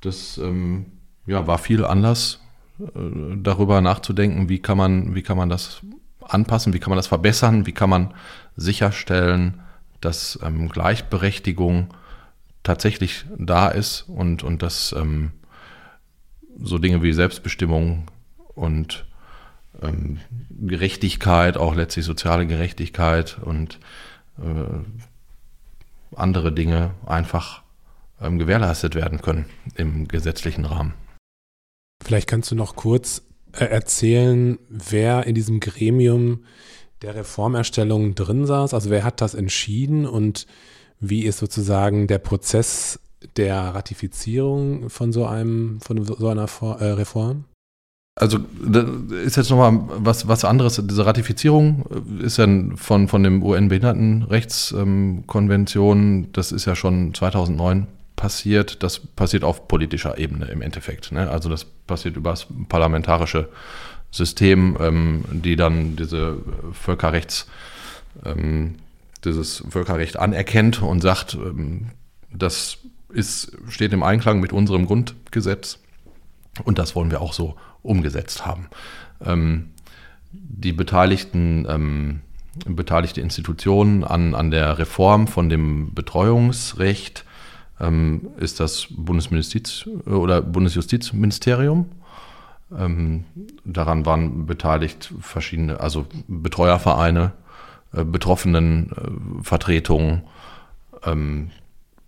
das 0.00 0.38
ähm, 0.38 0.86
ja, 1.26 1.46
war 1.46 1.58
viel 1.58 1.84
Anlass, 1.84 2.40
äh, 2.78 3.36
darüber 3.36 3.80
nachzudenken, 3.80 4.48
wie 4.48 4.60
kann, 4.60 4.78
man, 4.78 5.14
wie 5.14 5.22
kann 5.22 5.36
man 5.36 5.48
das 5.48 5.80
anpassen, 6.20 6.72
wie 6.72 6.78
kann 6.78 6.90
man 6.90 6.96
das 6.96 7.06
verbessern, 7.06 7.66
wie 7.66 7.72
kann 7.72 7.90
man 7.90 8.14
sicherstellen, 8.56 9.60
dass 10.00 10.38
ähm, 10.42 10.68
Gleichberechtigung 10.68 11.94
tatsächlich 12.62 13.26
da 13.38 13.68
ist 13.68 14.02
und, 14.08 14.42
und 14.42 14.62
dass 14.62 14.92
ähm, 14.92 15.32
so 16.60 16.78
Dinge 16.78 17.02
wie 17.02 17.12
Selbstbestimmung 17.12 18.04
und 18.54 19.06
ähm, 19.82 20.18
Gerechtigkeit, 20.50 21.56
auch 21.56 21.74
letztlich 21.74 22.04
soziale 22.04 22.46
Gerechtigkeit 22.46 23.38
und 23.42 23.78
äh, 24.38 26.16
andere 26.16 26.52
Dinge 26.52 26.92
einfach 27.06 27.62
ähm, 28.20 28.38
gewährleistet 28.38 28.94
werden 28.94 29.20
können 29.20 29.46
im 29.74 30.08
gesetzlichen 30.08 30.64
Rahmen. 30.64 30.94
Vielleicht 32.04 32.28
kannst 32.28 32.50
du 32.50 32.54
noch 32.54 32.76
kurz 32.76 33.22
äh, 33.52 33.64
erzählen, 33.64 34.58
wer 34.68 35.26
in 35.26 35.34
diesem 35.34 35.58
Gremium 35.58 36.44
der 37.00 37.14
Reformerstellung 37.14 38.14
drin 38.14 38.44
saß. 38.46 38.74
Also 38.74 38.90
wer 38.90 39.04
hat 39.04 39.22
das 39.22 39.34
entschieden 39.34 40.06
und 40.06 40.46
wie 41.00 41.24
ist 41.24 41.38
sozusagen 41.38 42.06
der 42.06 42.18
Prozess 42.18 43.00
der 43.36 43.74
Ratifizierung 43.74 44.90
von 44.90 45.12
so 45.12 45.26
einem, 45.26 45.80
von 45.80 46.04
so 46.04 46.28
einer 46.28 46.44
äh, 46.44 46.92
Reform? 46.92 47.46
Also 48.16 48.38
ist 49.24 49.36
jetzt 49.36 49.50
nochmal 49.50 49.80
was, 49.96 50.28
was 50.28 50.44
anderes. 50.44 50.80
Diese 50.84 51.06
Ratifizierung 51.06 51.84
ist 52.22 52.36
ja 52.36 52.46
von, 52.76 53.08
von 53.08 53.24
dem 53.24 53.42
UN-Behindertenrechtskonvention, 53.42 56.28
das 56.32 56.52
ist 56.52 56.66
ja 56.66 56.76
schon 56.76 57.14
2009 57.14 57.88
passiert. 58.16 58.82
Das 58.82 59.00
passiert 59.00 59.44
auf 59.44 59.68
politischer 59.68 60.18
Ebene 60.18 60.46
im 60.46 60.62
Endeffekt. 60.62 61.12
Ne? 61.12 61.30
Also 61.30 61.48
das 61.48 61.64
passiert 61.64 62.16
über 62.16 62.30
das 62.30 62.46
parlamentarische 62.68 63.48
System, 64.10 64.76
ähm, 64.80 65.24
die 65.30 65.56
dann 65.56 65.96
diese 65.96 66.38
Völkerrechts, 66.72 67.48
ähm, 68.24 68.76
dieses 69.24 69.64
Völkerrecht 69.68 70.18
anerkennt 70.18 70.82
und 70.82 71.00
sagt, 71.00 71.34
ähm, 71.34 71.90
das 72.32 72.78
ist, 73.08 73.56
steht 73.68 73.92
im 73.92 74.02
Einklang 74.02 74.40
mit 74.40 74.52
unserem 74.52 74.86
Grundgesetz 74.86 75.78
und 76.64 76.78
das 76.78 76.94
wollen 76.94 77.10
wir 77.10 77.20
auch 77.20 77.32
so 77.32 77.56
umgesetzt 77.82 78.46
haben. 78.46 78.68
Ähm, 79.24 79.70
die 80.32 80.72
beteiligten 80.72 81.66
ähm, 81.68 82.20
beteiligte 82.66 83.20
Institutionen 83.20 84.04
an, 84.04 84.34
an 84.34 84.50
der 84.50 84.78
Reform 84.78 85.26
von 85.26 85.48
dem 85.48 85.92
Betreuungsrecht 85.94 87.24
ähm, 87.84 88.28
ist 88.38 88.60
das 88.60 88.86
Bundesjustiz 88.90 89.88
oder 90.06 90.40
Bundesjustizministerium. 90.42 91.86
Ähm, 92.76 93.24
daran 93.64 94.04
waren 94.06 94.46
beteiligt 94.46 95.12
verschiedene, 95.20 95.78
also 95.80 96.06
Betreuervereine, 96.26 97.32
äh, 97.92 98.04
Betroffenenvertretungen, 98.04 100.22
äh, 101.02 101.10
ähm, 101.10 101.50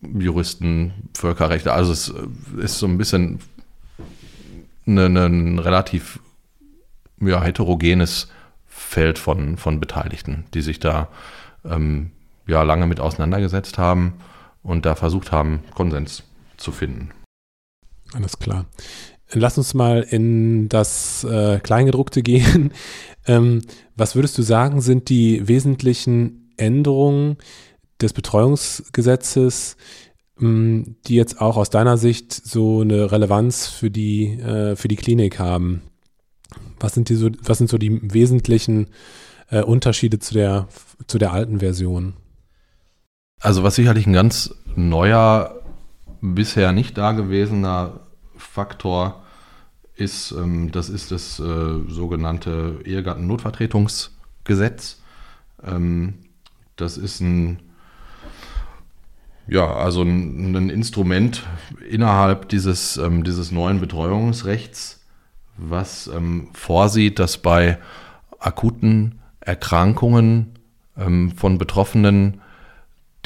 Juristen, 0.03 0.93
Völkerrechte. 1.15 1.73
Also 1.73 1.93
es 1.93 2.09
äh, 2.09 2.27
ist 2.63 2.79
so 2.79 2.87
ein 2.87 2.99
bisschen 2.99 3.39
ein 4.87 5.59
relativ 5.59 6.21
ja, 7.21 7.43
heterogenes 7.43 8.29
Feld 8.69 9.19
von, 9.19 9.57
von 9.57 9.81
Beteiligten, 9.81 10.45
die 10.55 10.63
sich 10.63 10.79
da 10.79 11.09
ähm, 11.65 12.13
ja, 12.47 12.63
lange 12.63 12.87
mit 12.87 13.01
auseinandergesetzt 13.01 13.79
haben 13.79 14.13
und 14.67 14.85
da 14.85 14.95
versucht 14.97 15.33
haben, 15.33 15.61
Konsens 15.75 16.25
zu 16.57 16.73
finden. 16.73 17.11
Alles 18.13 18.39
klar. 18.39 18.67
Lass 19.33 19.59
uns 19.59 19.75
mal 19.75 20.03
in 20.03 20.69
das 20.69 21.25
äh, 21.25 21.59
Kleingedruckte 21.61 22.23
gehen. 22.23 22.73
ähm, 23.27 23.63
was 23.97 24.15
würdest 24.15 24.37
du 24.39 24.43
sagen, 24.43 24.81
sind 24.81 25.09
die 25.09 25.47
wesentlichen 25.49 26.53
Änderungen 26.57 27.37
des 28.01 28.13
Betreuungsgesetzes, 28.13 29.77
ähm, 30.41 30.97
die 31.07 31.15
jetzt 31.15 31.41
auch 31.41 31.57
aus 31.57 31.71
deiner 31.71 31.97
Sicht 31.97 32.33
so 32.33 32.81
eine 32.81 33.11
Relevanz 33.11 33.69
für 33.69 33.91
die, 33.91 34.39
äh, 34.39 34.77
für 34.77 34.89
die 34.89 34.97
Klinik 34.97 35.39
haben? 35.39 35.83
Was 36.79 36.95
sind, 36.95 37.09
die 37.09 37.15
so, 37.15 37.31
was 37.43 37.59
sind 37.59 37.71
so 37.71 37.79
die 37.79 38.01
wesentlichen 38.13 38.89
äh, 39.51 39.63
Unterschiede 39.63 40.19
zu 40.19 40.35
der, 40.35 40.69
zu 41.07 41.19
der 41.19 41.33
alten 41.33 41.61
Version? 41.61 42.15
Also 43.41 43.63
was 43.63 43.75
sicherlich 43.75 44.07
ein 44.07 44.15
ganz 44.15 44.55
neuer, 44.75 45.61
bisher 46.21 46.73
nicht 46.73 46.99
dagewesener 46.99 48.01
Faktor 48.37 49.23
ist, 49.95 50.33
ähm, 50.33 50.73
das 50.73 50.89
ist 50.89 51.11
das 51.11 51.39
äh, 51.39 51.81
sogenannte 51.89 52.81
Ehegattennotvertretungsgesetz. 52.85 55.03
Ähm, 55.63 56.15
das 56.77 56.97
ist 56.99 57.21
ein 57.21 57.61
ja, 59.49 59.73
also 59.75 60.03
ein, 60.03 60.57
ein 60.57 60.71
Instrument 60.71 61.45
innerhalb 61.89 62.49
dieses, 62.49 62.97
ähm, 62.97 63.23
dieses 63.23 63.53
neuen 63.53 63.81
Betreuungsrechts, 63.81 65.05
was 65.57 66.11
vorsieht, 66.53 67.19
dass 67.19 67.39
bei 67.39 67.79
akuten 68.39 69.21
Erkrankungen 69.41 70.59
von 70.95 71.57
Betroffenen 71.57 72.43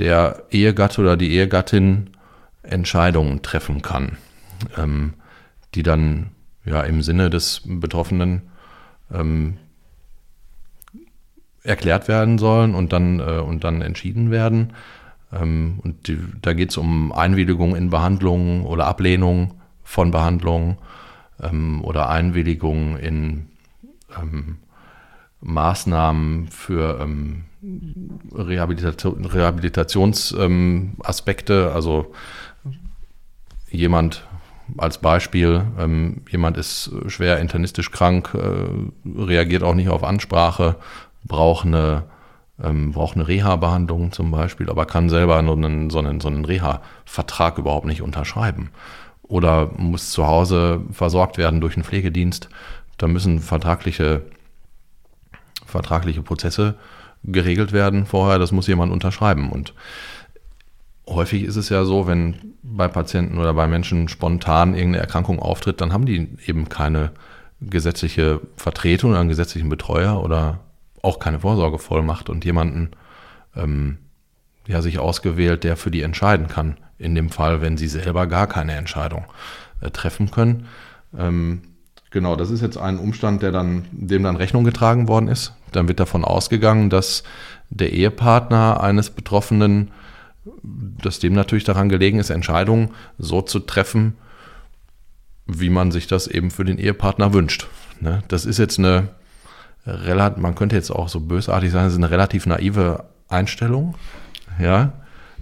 der 0.00 0.45
Ehegatte 0.50 1.00
oder 1.00 1.16
die 1.16 1.30
Ehegattin 1.33 2.11
Entscheidungen 2.62 3.42
treffen 3.42 3.83
kann, 3.83 4.16
ähm, 4.76 5.14
die 5.75 5.83
dann 5.83 6.30
ja 6.64 6.83
im 6.83 7.02
Sinne 7.02 7.30
des 7.30 7.62
Betroffenen 7.64 8.42
ähm, 9.12 9.57
erklärt 11.62 12.09
werden 12.09 12.38
sollen 12.38 12.75
und 12.75 12.92
dann, 12.92 13.21
äh, 13.21 13.40
und 13.40 13.64
dann 13.64 13.83
entschieden 13.83 14.30
werden. 14.30 14.73
Ähm, 15.33 15.80
und 15.83 16.09
die, 16.09 16.19
da 16.42 16.54
geht 16.54 16.71
es 16.71 16.76
um 16.76 17.12
Einwilligung 17.12 17.76
in 17.76 17.90
Behandlungen 17.90 18.64
oder 18.64 18.87
Ablehnung 18.87 19.54
von 19.85 20.11
Behandlungen 20.11 20.78
ähm, 21.42 21.85
oder 21.85 22.09
Einwilligung 22.09 22.97
in 22.97 23.47
ähm, 24.19 24.59
Maßnahmen 25.40 26.49
für 26.49 27.00
ähm, 27.00 27.45
Rehabilitation, 28.33 29.25
Rehabilitationsaspekte. 29.25 31.52
Ähm, 31.52 31.73
also 31.75 32.12
jemand 33.71 34.26
als 34.79 34.99
Beispiel, 34.99 35.64
ähm, 35.79 36.23
jemand 36.31 36.57
ist 36.57 36.93
schwer 37.07 37.38
internistisch 37.38 37.90
krank, 37.90 38.35
äh, 38.35 38.69
reagiert 39.05 39.62
auch 39.62 39.75
nicht 39.75 39.88
auf 39.88 40.05
Ansprache, 40.05 40.76
braucht 41.25 41.67
eine 41.67 42.05
ähm, 42.62 42.93
braucht 42.93 43.17
eine 43.17 43.26
Reha-Behandlung 43.26 44.12
zum 44.12 44.31
Beispiel, 44.31 44.69
aber 44.69 44.87
kann 44.87 45.09
selber 45.09 45.38
einen, 45.38 45.90
so 45.90 45.99
einen, 45.99 46.21
so 46.21 46.29
einen 46.29 46.45
Reha-Vertrag 46.45 47.59
überhaupt 47.59 47.87
nicht 47.87 48.02
unterschreiben. 48.02 48.71
Oder 49.23 49.71
muss 49.76 50.11
zu 50.11 50.26
Hause 50.26 50.83
versorgt 50.93 51.38
werden 51.38 51.61
durch 51.61 51.76
einen 51.76 51.85
Pflegedienst. 51.85 52.49
Da 52.99 53.07
müssen 53.07 53.40
vertragliche, 53.40 54.23
vertragliche 55.64 56.23
Prozesse 56.23 56.76
geregelt 57.25 57.73
werden 57.73 58.07
vorher. 58.07 58.39
Das 58.39 58.53
muss 58.53 58.67
jemand 58.67 58.93
unterschreiben. 58.93 59.50
Und 59.50 59.75
häufig 61.07 61.45
ist 61.45 61.57
es 61.57 61.69
ja 61.69 61.85
so, 61.85 62.07
wenn 62.07 62.55
bei 62.62 62.89
Patienten 62.89 63.39
oder 63.39 63.55
bei 63.55 63.67
Menschen 63.67 64.09
spontan 64.09 64.75
irgendeine 64.75 65.03
Erkrankung 65.03 65.39
auftritt, 65.39 65.81
dann 65.81 65.93
haben 65.93 66.07
die 66.07 66.29
eben 66.47 66.69
keine 66.69 67.12
gesetzliche 67.61 68.41
Vertretung 68.57 69.11
oder 69.11 69.21
einen 69.21 69.29
gesetzlichen 69.29 69.69
Betreuer 69.69 70.23
oder 70.23 70.61
auch 71.03 71.19
keine 71.19 71.41
Vorsorgevollmacht 71.41 72.29
und 72.31 72.45
jemanden 72.45 72.91
ähm, 73.57 73.99
ja, 74.67 74.83
sich 74.83 74.99
ausgewählt, 74.99 75.65
der 75.65 75.77
für 75.77 75.91
die 75.91 76.03
entscheiden 76.03 76.49
kann. 76.49 76.77
In 76.99 77.15
dem 77.15 77.31
Fall, 77.31 77.61
wenn 77.61 77.77
sie 77.77 77.89
selber 77.89 78.27
gar 78.27 78.47
keine 78.47 78.75
Entscheidung 78.75 79.25
äh, 79.81 79.91
treffen 79.91 80.31
können. 80.31 80.67
Ähm, 81.17 81.62
genau, 82.11 82.37
das 82.37 82.50
ist 82.50 82.61
jetzt 82.61 82.76
ein 82.76 82.99
Umstand, 82.99 83.43
der 83.43 83.52
dann, 83.52 83.87
dem 83.93 84.23
dann 84.23 84.37
Rechnung 84.37 84.64
getragen 84.64 85.09
worden 85.09 85.29
ist. 85.29 85.52
Dann 85.73 85.88
wird 85.88 86.00
davon 86.00 86.25
ausgegangen, 86.25 86.90
dass 86.90 87.23
der 87.71 87.93
Ehepartner 87.93 88.83
eines 88.83 89.11
Betroffenen, 89.11 89.90
dass 90.62 91.19
dem 91.19 91.33
natürlich 91.33 91.64
daran 91.64 91.88
gelegen 91.88 92.19
ist, 92.19 92.31
Entscheidungen 92.31 92.90
so 93.19 93.43
zu 93.43 93.61
treffen, 93.61 94.14
wie 95.47 95.71
man 95.71 95.90
sich 95.90 96.07
das 96.07 96.26
eben 96.26 96.50
für 96.50 96.64
den 96.64 96.79
Ehepartner 96.79 97.33
wünscht. 97.33 97.67
Ne? 98.00 98.23
Das 98.29 98.45
ist 98.45 98.59
jetzt 98.59 98.79
eine 98.79 99.09
relativ, 99.87 100.43
man 100.43 100.55
könnte 100.55 100.76
jetzt 100.76 100.90
auch 100.90 101.09
so 101.09 101.21
bösartig 101.21 101.71
sagen, 101.71 101.87
es 101.87 101.93
ist 101.93 101.99
eine 101.99 102.11
relativ 102.11 102.47
naive 102.47 103.05
Einstellung. 103.29 103.95
Ja, 104.59 104.93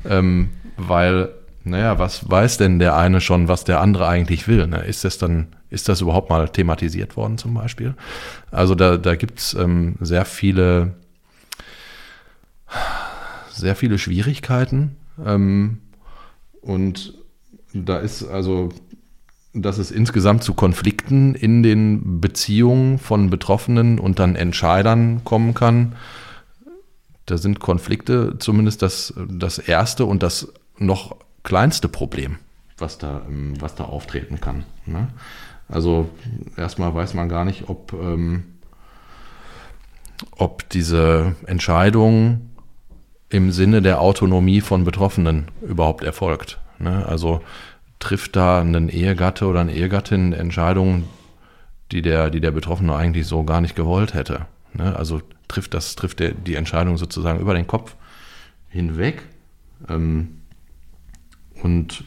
ähm, 0.08 0.50
weil, 0.76 1.30
naja, 1.70 1.98
was 1.98 2.30
weiß 2.30 2.58
denn 2.58 2.78
der 2.78 2.96
eine 2.96 3.20
schon, 3.20 3.48
was 3.48 3.64
der 3.64 3.80
andere 3.80 4.08
eigentlich 4.08 4.48
will? 4.48 4.66
Ne? 4.66 4.84
Ist 4.84 5.04
das 5.04 5.18
dann, 5.18 5.48
ist 5.70 5.88
das 5.88 6.00
überhaupt 6.00 6.30
mal 6.30 6.48
thematisiert 6.48 7.16
worden 7.16 7.38
zum 7.38 7.54
Beispiel? 7.54 7.94
Also 8.50 8.74
da, 8.74 8.96
da 8.96 9.16
gibt 9.16 9.38
es 9.38 9.54
ähm, 9.54 9.96
sehr 10.00 10.24
viele, 10.24 10.94
sehr 13.50 13.76
viele 13.76 13.98
Schwierigkeiten. 13.98 14.96
Ähm, 15.24 15.78
und 16.60 17.14
da 17.72 17.98
ist 17.98 18.26
also 18.26 18.70
dass 19.62 19.78
es 19.78 19.90
insgesamt 19.90 20.42
zu 20.42 20.54
Konflikten 20.54 21.34
in 21.34 21.62
den 21.62 22.20
Beziehungen 22.20 22.98
von 22.98 23.30
Betroffenen 23.30 23.98
und 23.98 24.18
dann 24.18 24.36
Entscheidern 24.36 25.24
kommen 25.24 25.54
kann. 25.54 25.96
Da 27.26 27.38
sind 27.38 27.60
Konflikte 27.60 28.36
zumindest 28.38 28.82
das, 28.82 29.14
das 29.28 29.58
erste 29.58 30.04
und 30.04 30.22
das 30.22 30.52
noch 30.78 31.16
kleinste 31.48 31.88
Problem, 31.88 32.36
was 32.76 32.98
da, 32.98 33.22
ähm, 33.26 33.54
was 33.58 33.74
da 33.74 33.84
auftreten 33.84 34.38
kann. 34.38 34.64
Ne? 34.84 35.08
Also 35.66 36.10
erstmal 36.58 36.94
weiß 36.94 37.14
man 37.14 37.30
gar 37.30 37.46
nicht, 37.46 37.70
ob, 37.70 37.94
ähm, 37.94 38.44
ob 40.36 40.68
diese 40.68 41.36
Entscheidung 41.46 42.50
im 43.30 43.50
Sinne 43.50 43.80
der 43.80 44.02
Autonomie 44.02 44.60
von 44.60 44.84
Betroffenen 44.84 45.46
überhaupt 45.62 46.04
erfolgt. 46.04 46.60
Ne? 46.78 47.06
Also 47.06 47.40
trifft 47.98 48.36
da 48.36 48.60
ein 48.60 48.90
Ehegatte 48.90 49.46
oder 49.46 49.60
eine 49.60 49.72
Ehegattin 49.72 50.34
Entscheidungen, 50.34 51.04
die 51.92 52.02
der, 52.02 52.28
die 52.28 52.42
der 52.42 52.50
Betroffene 52.50 52.94
eigentlich 52.94 53.26
so 53.26 53.42
gar 53.44 53.62
nicht 53.62 53.74
gewollt 53.74 54.12
hätte. 54.12 54.44
Ne? 54.74 54.94
Also 54.94 55.22
trifft 55.48 55.72
das, 55.72 55.96
trifft 55.96 56.20
der, 56.20 56.32
die 56.32 56.56
Entscheidung 56.56 56.98
sozusagen 56.98 57.40
über 57.40 57.54
den 57.54 57.66
Kopf 57.66 57.96
hinweg. 58.68 59.22
Ähm, 59.88 60.38
und 61.62 62.04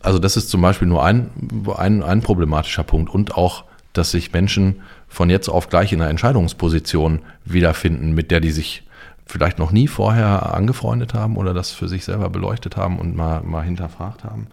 also 0.00 0.18
das 0.18 0.36
ist 0.36 0.48
zum 0.48 0.62
Beispiel 0.62 0.88
nur 0.88 1.04
ein, 1.04 1.30
ein, 1.76 2.02
ein 2.02 2.22
problematischer 2.22 2.84
Punkt 2.84 3.12
und 3.12 3.36
auch, 3.36 3.64
dass 3.92 4.12
sich 4.12 4.32
Menschen 4.32 4.80
von 5.08 5.28
jetzt 5.28 5.48
auf 5.48 5.68
gleich 5.68 5.92
in 5.92 6.00
einer 6.00 6.10
Entscheidungsposition 6.10 7.20
wiederfinden, 7.44 8.12
mit 8.12 8.30
der 8.30 8.40
die 8.40 8.52
sich 8.52 8.84
vielleicht 9.26 9.58
noch 9.58 9.72
nie 9.72 9.88
vorher 9.88 10.54
angefreundet 10.54 11.14
haben 11.14 11.36
oder 11.36 11.54
das 11.54 11.70
für 11.70 11.88
sich 11.88 12.04
selber 12.04 12.30
beleuchtet 12.30 12.76
haben 12.76 12.98
und 12.98 13.14
mal, 13.14 13.42
mal 13.42 13.62
hinterfragt 13.62 14.24
haben. 14.24 14.48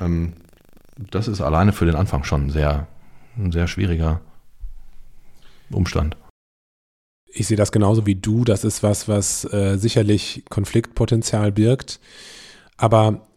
Ähm, 0.00 0.34
das 0.96 1.28
ist 1.28 1.40
alleine 1.40 1.72
für 1.72 1.86
den 1.86 1.94
Anfang 1.94 2.24
schon 2.24 2.50
sehr, 2.50 2.86
ein 3.36 3.52
sehr 3.52 3.68
schwieriger 3.68 4.20
Umstand. 5.70 6.16
Ich 7.30 7.46
sehe 7.46 7.56
das 7.56 7.72
genauso 7.72 8.06
wie 8.06 8.16
du. 8.16 8.44
Das 8.44 8.64
ist 8.64 8.82
was, 8.82 9.06
was 9.06 9.44
äh, 9.52 9.76
sicherlich 9.76 10.42
Konfliktpotenzial 10.48 11.52
birgt. 11.52 12.00
Aber 12.78 13.28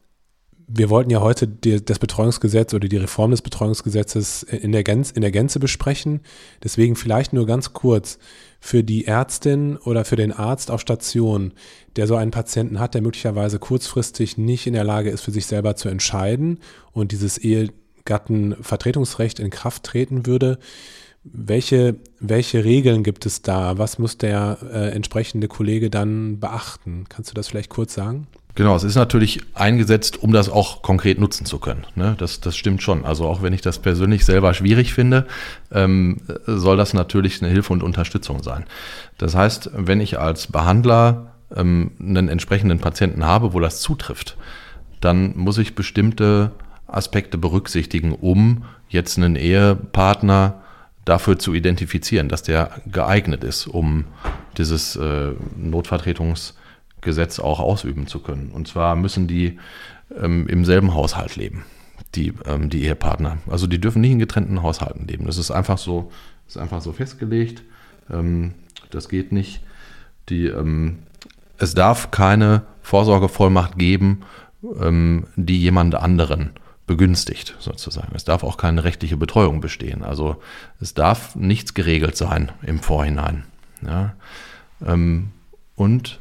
wir 0.73 0.89
wollten 0.89 1.09
ja 1.09 1.19
heute 1.19 1.47
die, 1.47 1.83
das 1.83 1.99
Betreuungsgesetz 1.99 2.73
oder 2.73 2.87
die 2.87 2.97
Reform 2.97 3.31
des 3.31 3.41
Betreuungsgesetzes 3.41 4.43
in 4.43 4.71
der, 4.71 4.83
Gänze, 4.83 5.13
in 5.15 5.21
der 5.21 5.31
Gänze 5.31 5.59
besprechen. 5.59 6.21
Deswegen 6.63 6.95
vielleicht 6.95 7.33
nur 7.33 7.45
ganz 7.45 7.73
kurz 7.73 8.19
für 8.61 8.83
die 8.83 9.05
Ärztin 9.05 9.75
oder 9.77 10.05
für 10.05 10.15
den 10.15 10.31
Arzt 10.31 10.71
auf 10.71 10.79
Station, 10.79 11.53
der 11.97 12.07
so 12.07 12.15
einen 12.15 12.31
Patienten 12.31 12.79
hat, 12.79 12.93
der 12.93 13.01
möglicherweise 13.01 13.59
kurzfristig 13.59 14.37
nicht 14.37 14.65
in 14.65 14.73
der 14.73 14.85
Lage 14.85 15.09
ist, 15.09 15.21
für 15.21 15.31
sich 15.31 15.45
selber 15.45 15.75
zu 15.75 15.89
entscheiden 15.89 16.59
und 16.93 17.11
dieses 17.11 17.37
Ehegattenvertretungsrecht 17.37 19.39
in 19.39 19.49
Kraft 19.49 19.83
treten 19.83 20.25
würde. 20.25 20.57
Welche, 21.23 21.97
welche 22.19 22.63
Regeln 22.63 23.03
gibt 23.03 23.25
es 23.25 23.41
da? 23.41 23.77
Was 23.77 23.99
muss 23.99 24.17
der 24.17 24.57
äh, 24.71 24.89
entsprechende 24.91 25.47
Kollege 25.47 25.89
dann 25.89 26.39
beachten? 26.39 27.05
Kannst 27.09 27.29
du 27.29 27.35
das 27.35 27.47
vielleicht 27.47 27.69
kurz 27.69 27.93
sagen? 27.93 28.27
Genau, 28.55 28.75
es 28.75 28.83
ist 28.83 28.95
natürlich 28.95 29.41
eingesetzt, 29.53 30.21
um 30.21 30.33
das 30.33 30.49
auch 30.49 30.81
konkret 30.81 31.19
nutzen 31.19 31.45
zu 31.45 31.59
können. 31.59 31.85
Ne? 31.95 32.15
Das, 32.17 32.41
das 32.41 32.57
stimmt 32.57 32.81
schon. 32.81 33.05
Also 33.05 33.25
auch 33.25 33.41
wenn 33.41 33.53
ich 33.53 33.61
das 33.61 33.79
persönlich 33.79 34.25
selber 34.25 34.53
schwierig 34.53 34.93
finde, 34.93 35.25
ähm, 35.71 36.17
soll 36.45 36.75
das 36.75 36.93
natürlich 36.93 37.41
eine 37.41 37.51
Hilfe 37.51 37.71
und 37.71 37.81
Unterstützung 37.81 38.43
sein. 38.43 38.65
Das 39.17 39.35
heißt, 39.35 39.71
wenn 39.73 40.01
ich 40.01 40.19
als 40.19 40.47
Behandler 40.47 41.33
ähm, 41.55 41.91
einen 41.99 42.27
entsprechenden 42.27 42.79
Patienten 42.79 43.25
habe, 43.25 43.53
wo 43.53 43.59
das 43.59 43.79
zutrifft, 43.79 44.37
dann 44.99 45.35
muss 45.37 45.57
ich 45.57 45.73
bestimmte 45.73 46.51
Aspekte 46.87 47.37
berücksichtigen, 47.37 48.13
um 48.13 48.65
jetzt 48.89 49.17
einen 49.17 49.37
Ehepartner 49.37 50.61
dafür 51.05 51.39
zu 51.39 51.53
identifizieren, 51.53 52.27
dass 52.27 52.43
der 52.43 52.69
geeignet 52.85 53.45
ist, 53.45 53.65
um 53.65 54.05
dieses 54.57 54.97
äh, 54.97 55.31
Notvertretungs- 55.57 56.53
Gesetz 57.01 57.39
auch 57.39 57.59
ausüben 57.59 58.07
zu 58.07 58.19
können. 58.19 58.51
Und 58.51 58.67
zwar 58.67 58.95
müssen 58.95 59.27
die 59.27 59.59
ähm, 60.19 60.47
im 60.47 60.65
selben 60.65 60.93
Haushalt 60.93 61.35
leben, 61.35 61.65
die, 62.15 62.33
ähm, 62.45 62.69
die 62.69 62.83
Ehepartner. 62.83 63.37
Also 63.49 63.67
die 63.67 63.81
dürfen 63.81 64.01
nicht 64.01 64.11
in 64.11 64.19
getrennten 64.19 64.61
Haushalten 64.61 65.07
leben. 65.07 65.25
Das 65.25 65.37
ist 65.37 65.51
einfach 65.51 65.77
so, 65.77 66.11
ist 66.47 66.57
einfach 66.57 66.81
so 66.81 66.93
festgelegt. 66.93 67.63
Ähm, 68.09 68.53
das 68.89 69.09
geht 69.09 69.31
nicht. 69.31 69.61
Die, 70.29 70.45
ähm, 70.45 70.99
es 71.57 71.73
darf 71.73 72.11
keine 72.11 72.63
Vorsorgevollmacht 72.81 73.77
geben, 73.77 74.21
ähm, 74.79 75.27
die 75.35 75.59
jemand 75.59 75.95
anderen 75.95 76.51
begünstigt, 76.87 77.55
sozusagen. 77.59 78.13
Es 78.15 78.25
darf 78.25 78.43
auch 78.43 78.57
keine 78.57 78.83
rechtliche 78.83 79.15
Betreuung 79.15 79.61
bestehen. 79.61 80.03
Also 80.03 80.41
es 80.79 80.93
darf 80.93 81.35
nichts 81.35 81.73
geregelt 81.73 82.17
sein 82.17 82.51
im 82.63 82.79
Vorhinein. 82.79 83.45
Ja? 83.81 84.13
Ähm, 84.85 85.29
und 85.75 86.19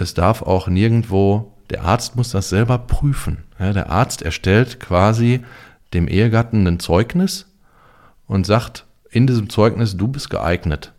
es 0.00 0.14
darf 0.14 0.42
auch 0.42 0.68
nirgendwo, 0.68 1.52
der 1.70 1.84
Arzt 1.84 2.16
muss 2.16 2.30
das 2.30 2.48
selber 2.48 2.78
prüfen. 2.78 3.44
Ja, 3.58 3.72
der 3.72 3.90
Arzt 3.90 4.22
erstellt 4.22 4.80
quasi 4.80 5.40
dem 5.94 6.08
Ehegatten 6.08 6.66
ein 6.66 6.80
Zeugnis 6.80 7.46
und 8.26 8.46
sagt 8.46 8.86
in 9.10 9.26
diesem 9.26 9.50
Zeugnis, 9.50 9.96
du 9.96 10.08
bist 10.08 10.30
geeignet, 10.30 10.92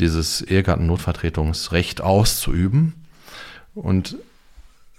dieses 0.00 0.40
Ehegattennotvertretungsrecht 0.42 2.00
auszuüben. 2.00 2.94
Und 3.74 4.16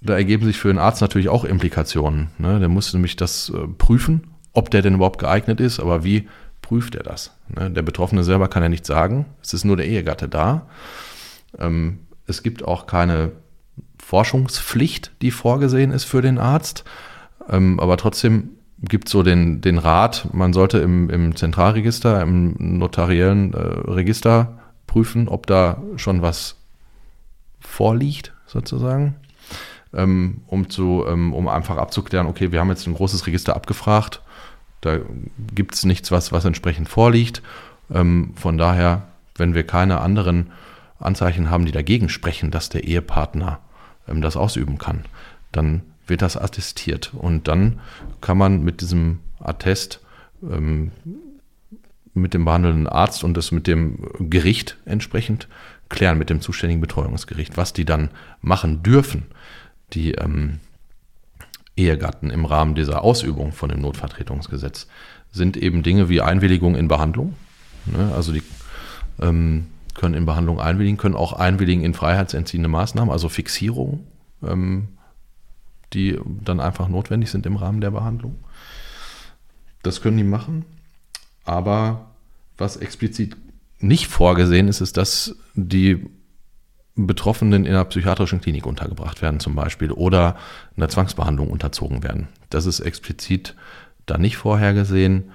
da 0.01 0.13
ergeben 0.15 0.45
sich 0.45 0.57
für 0.57 0.67
den 0.67 0.77
Arzt 0.77 1.01
natürlich 1.01 1.29
auch 1.29 1.43
Implikationen. 1.43 2.29
Ne? 2.37 2.59
Der 2.59 2.69
muss 2.69 2.93
nämlich 2.93 3.15
das 3.15 3.49
äh, 3.49 3.67
prüfen, 3.67 4.27
ob 4.53 4.69
der 4.69 4.81
denn 4.81 4.95
überhaupt 4.95 5.19
geeignet 5.19 5.59
ist, 5.59 5.79
aber 5.79 6.03
wie 6.03 6.27
prüft 6.61 6.95
er 6.95 7.03
das? 7.03 7.35
Ne? 7.49 7.71
Der 7.71 7.81
Betroffene 7.81 8.23
selber 8.23 8.47
kann 8.47 8.63
ja 8.63 8.69
nicht 8.69 8.85
sagen, 8.85 9.25
es 9.41 9.53
ist 9.53 9.65
nur 9.65 9.77
der 9.77 9.87
Ehegatte 9.87 10.29
da. 10.29 10.67
Ähm, 11.57 11.99
es 12.27 12.43
gibt 12.43 12.63
auch 12.63 12.87
keine 12.87 13.31
Forschungspflicht, 13.97 15.11
die 15.21 15.31
vorgesehen 15.31 15.91
ist 15.91 16.03
für 16.03 16.21
den 16.21 16.37
Arzt. 16.37 16.83
Ähm, 17.49 17.79
aber 17.79 17.97
trotzdem 17.97 18.49
gibt 18.81 19.07
es 19.07 19.11
so 19.11 19.23
den, 19.23 19.61
den 19.61 19.77
Rat, 19.77 20.27
man 20.33 20.53
sollte 20.53 20.79
im, 20.79 21.09
im 21.09 21.35
Zentralregister, 21.35 22.21
im 22.21 22.55
notariellen 22.77 23.53
äh, 23.53 23.57
Register 23.57 24.59
prüfen, 24.85 25.27
ob 25.27 25.47
da 25.47 25.81
schon 25.95 26.21
was 26.21 26.57
vorliegt, 27.59 28.33
sozusagen. 28.45 29.15
Ähm, 29.93 30.41
um, 30.47 30.69
zu, 30.69 31.05
ähm, 31.07 31.33
um 31.33 31.47
einfach 31.47 31.77
abzuklären, 31.77 32.27
okay, 32.27 32.51
wir 32.51 32.59
haben 32.59 32.69
jetzt 32.69 32.85
ein 32.85 32.93
großes 32.93 33.27
Register 33.27 33.55
abgefragt, 33.55 34.21
da 34.81 34.99
gibt 35.55 35.73
es 35.73 35.85
nichts, 35.85 36.11
was, 36.11 36.31
was 36.31 36.45
entsprechend 36.45 36.89
vorliegt. 36.89 37.41
Ähm, 37.91 38.33
von 38.35 38.57
daher, 38.57 39.03
wenn 39.35 39.55
wir 39.55 39.65
keine 39.65 40.01
anderen 40.01 40.51
Anzeichen 40.99 41.49
haben, 41.49 41.65
die 41.65 41.71
dagegen 41.71 42.09
sprechen, 42.09 42.51
dass 42.51 42.69
der 42.69 42.83
Ehepartner 42.83 43.59
ähm, 44.07 44.21
das 44.21 44.37
ausüben 44.37 44.77
kann, 44.77 45.05
dann 45.51 45.81
wird 46.07 46.21
das 46.21 46.37
attestiert. 46.37 47.13
Und 47.13 47.47
dann 47.47 47.79
kann 48.21 48.37
man 48.37 48.63
mit 48.63 48.81
diesem 48.81 49.19
Attest 49.39 50.01
ähm, 50.43 50.91
mit 52.13 52.33
dem 52.33 52.45
behandelnden 52.45 52.87
Arzt 52.87 53.23
und 53.23 53.35
das 53.35 53.51
mit 53.51 53.67
dem 53.67 54.07
Gericht 54.19 54.77
entsprechend 54.85 55.47
klären, 55.89 56.17
mit 56.17 56.29
dem 56.29 56.41
zuständigen 56.41 56.81
Betreuungsgericht, 56.81 57.57
was 57.57 57.73
die 57.73 57.85
dann 57.85 58.09
machen 58.41 58.81
dürfen, 58.83 59.25
die 59.93 60.13
ähm, 60.13 60.59
Ehegatten 61.75 62.29
im 62.29 62.45
Rahmen 62.45 62.73
dieser 62.73 63.03
Ausübung 63.03 63.51
von 63.51 63.69
dem 63.69 63.81
Notvertretungsgesetz, 63.81 64.87
sind 65.31 65.57
eben 65.57 65.83
Dinge 65.83 66.07
wie 66.07 66.21
Einwilligung 66.21 66.75
in 66.75 66.87
Behandlung. 66.87 67.35
Ne? 67.85 68.13
Also 68.15 68.31
die 68.31 68.43
ähm, 69.21 69.67
können 69.95 70.13
in 70.13 70.25
Behandlung 70.25 70.59
einwilligen, 70.59 70.97
können 70.97 71.15
auch 71.15 71.33
einwilligen 71.33 71.83
in 71.83 71.93
freiheitsentziehende 71.93 72.69
Maßnahmen, 72.69 73.11
also 73.11 73.29
Fixierungen, 73.29 74.05
ähm, 74.43 74.89
die 75.93 76.19
dann 76.43 76.59
einfach 76.59 76.87
notwendig 76.87 77.31
sind 77.31 77.45
im 77.45 77.55
Rahmen 77.55 77.81
der 77.81 77.91
Behandlung. 77.91 78.35
Das 79.81 80.01
können 80.01 80.17
die 80.17 80.23
machen. 80.23 80.65
Aber 81.45 82.11
was 82.57 82.77
explizit 82.77 83.37
nicht 83.79 84.07
vorgesehen 84.07 84.67
ist, 84.67 84.81
ist, 84.81 84.97
dass 84.97 85.35
die 85.53 86.05
Betroffenen 86.95 87.65
in 87.65 87.73
einer 87.73 87.85
psychiatrischen 87.85 88.41
Klinik 88.41 88.65
untergebracht 88.65 89.21
werden 89.21 89.39
zum 89.39 89.55
Beispiel 89.55 89.91
oder 89.91 90.37
einer 90.77 90.89
Zwangsbehandlung 90.89 91.49
unterzogen 91.49 92.03
werden. 92.03 92.29
Das 92.49 92.65
ist 92.65 92.79
explizit 92.79 93.55
da 94.05 94.17
nicht 94.17 94.37
vorhergesehen. 94.37 95.31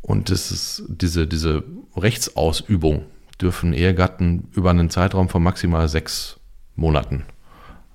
Und 0.00 0.30
das 0.30 0.50
ist 0.50 0.84
diese, 0.88 1.26
diese 1.26 1.62
Rechtsausübung 1.96 3.04
dürfen 3.40 3.72
Ehegatten 3.72 4.48
über 4.52 4.70
einen 4.70 4.90
Zeitraum 4.90 5.28
von 5.28 5.42
maximal 5.42 5.88
sechs 5.88 6.38
Monaten 6.76 7.24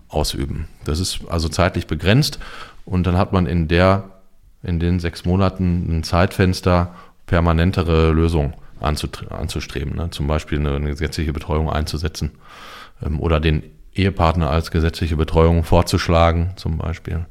ausüben. 0.10 0.68
Das 0.86 1.00
ist 1.00 1.22
also 1.30 1.50
zeitlich 1.50 1.88
begrenzt 1.88 2.40
und 2.86 3.08
dann 3.08 3.18
hat 3.18 3.34
man 3.34 3.46
in 3.46 3.68
der 3.68 4.10
in 4.64 4.80
den 4.80 5.00
sechs 5.00 5.26
Monaten 5.26 5.86
ein 5.90 6.04
Zeitfenster, 6.04 6.96
permanentere 7.26 8.12
Lösungen 8.12 8.54
anzustreben. 8.80 9.96
Ne? 9.96 10.10
Zum 10.12 10.28
Beispiel 10.28 10.60
eine, 10.60 10.76
eine, 10.76 10.90
gesetzliche 10.90 11.34
Betreuung 11.34 11.70
einzusetzen 11.70 12.32
ähm, 13.02 13.20
oder 13.20 13.40
den 13.40 13.64
Ehepartner 13.94 14.50
als 14.50 14.72
gesetzliche 14.72 15.16
Betreuung 15.16 15.64
vorzuschlagen, 15.64 16.54
zum 16.56 16.78
Beispiel. 16.78 17.26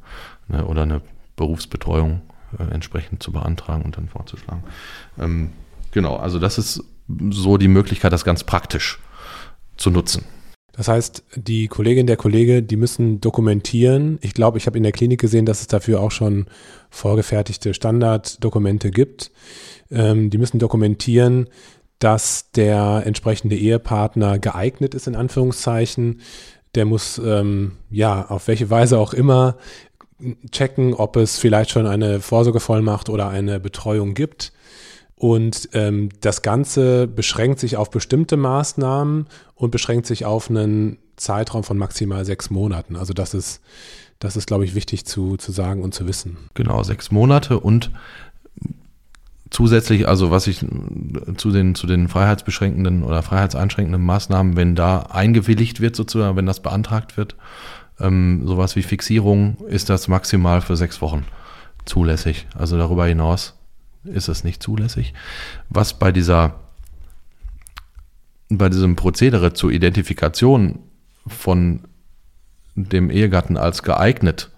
Ne? 0.48 0.64
Oder 0.64 0.82
eine 0.82 1.00
Berufsbetreuung 1.36 2.22
äh, 2.58 2.72
entsprechend 2.72 3.22
zu 3.22 3.32
beantragen 3.32 3.82
und 3.82 3.96
dann 3.96 4.08
vorzuschlagen. 4.08 4.62
Ähm, 5.18 5.52
genau, 5.90 6.16
also 6.16 6.38
das 6.38 6.58
ist 6.58 6.84
so 7.30 7.56
die 7.56 7.68
Möglichkeit, 7.68 8.12
das 8.12 8.24
ganz 8.24 8.44
praktisch 8.44 9.00
zu 9.76 9.90
nutzen. 9.90 10.24
Das 10.72 10.88
heißt, 10.88 11.24
die 11.36 11.68
Kollegin, 11.68 12.06
der 12.06 12.16
Kollege, 12.16 12.62
die 12.62 12.76
müssen 12.76 13.20
dokumentieren. 13.20 14.18
Ich 14.22 14.32
glaube, 14.32 14.56
ich 14.56 14.66
habe 14.66 14.78
in 14.78 14.82
der 14.82 14.92
Klinik 14.92 15.20
gesehen, 15.20 15.44
dass 15.44 15.60
es 15.60 15.66
dafür 15.66 16.00
auch 16.00 16.10
schon 16.10 16.46
vorgefertigte 16.90 17.74
Standarddokumente 17.74 18.90
gibt. 18.90 19.30
Ähm, 19.90 20.30
die 20.30 20.38
müssen 20.38 20.58
dokumentieren, 20.58 21.48
dass 21.98 22.50
der 22.52 23.02
entsprechende 23.04 23.56
Ehepartner 23.56 24.38
geeignet 24.38 24.94
ist, 24.94 25.06
in 25.06 25.14
Anführungszeichen. 25.14 26.22
Der 26.74 26.86
muss, 26.86 27.20
ähm, 27.22 27.72
ja, 27.90 28.26
auf 28.28 28.48
welche 28.48 28.70
Weise 28.70 28.98
auch 28.98 29.12
immer 29.12 29.58
checken, 30.50 30.94
ob 30.94 31.16
es 31.16 31.38
vielleicht 31.38 31.70
schon 31.70 31.86
eine 31.86 32.20
Vorsorgevollmacht 32.20 33.10
oder 33.10 33.28
eine 33.28 33.60
Betreuung 33.60 34.14
gibt. 34.14 34.52
Und 35.22 35.68
ähm, 35.72 36.08
das 36.20 36.42
Ganze 36.42 37.06
beschränkt 37.06 37.60
sich 37.60 37.76
auf 37.76 37.90
bestimmte 37.90 38.36
Maßnahmen 38.36 39.28
und 39.54 39.70
beschränkt 39.70 40.04
sich 40.04 40.24
auf 40.24 40.50
einen 40.50 40.98
Zeitraum 41.14 41.62
von 41.62 41.78
maximal 41.78 42.24
sechs 42.24 42.50
Monaten. 42.50 42.96
Also 42.96 43.12
das 43.12 43.32
ist, 43.32 43.60
das 44.18 44.36
ist, 44.36 44.48
glaube 44.48 44.64
ich, 44.64 44.74
wichtig 44.74 45.04
zu, 45.04 45.36
zu 45.36 45.52
sagen 45.52 45.84
und 45.84 45.94
zu 45.94 46.08
wissen. 46.08 46.38
Genau, 46.54 46.82
sechs 46.82 47.12
Monate 47.12 47.60
und 47.60 47.92
zusätzlich, 49.50 50.08
also 50.08 50.32
was 50.32 50.48
ich 50.48 50.66
zu 51.36 51.52
den, 51.52 51.76
zu 51.76 51.86
den 51.86 52.08
freiheitsbeschränkenden 52.08 53.04
oder 53.04 53.22
freiheitseinschränkenden 53.22 54.02
Maßnahmen, 54.02 54.56
wenn 54.56 54.74
da 54.74 55.02
eingewilligt 55.02 55.80
wird 55.80 55.94
sozusagen, 55.94 56.36
wenn 56.36 56.46
das 56.46 56.58
beantragt 56.58 57.16
wird, 57.16 57.36
ähm, 58.00 58.44
sowas 58.44 58.74
wie 58.74 58.82
Fixierung, 58.82 59.58
ist 59.68 59.88
das 59.88 60.08
maximal 60.08 60.62
für 60.62 60.76
sechs 60.76 61.00
Wochen 61.00 61.24
zulässig. 61.84 62.48
Also 62.58 62.76
darüber 62.76 63.06
hinaus 63.06 63.54
ist 64.04 64.28
es 64.28 64.44
nicht 64.44 64.62
zulässig. 64.62 65.14
Was 65.68 65.98
bei 65.98 66.12
dieser, 66.12 66.60
bei 68.48 68.68
diesem 68.68 68.96
Prozedere 68.96 69.52
zur 69.52 69.70
Identifikation 69.70 70.80
von 71.26 71.80
dem 72.74 73.10
Ehegatten 73.10 73.56
als 73.56 73.82
geeignet 73.82 74.50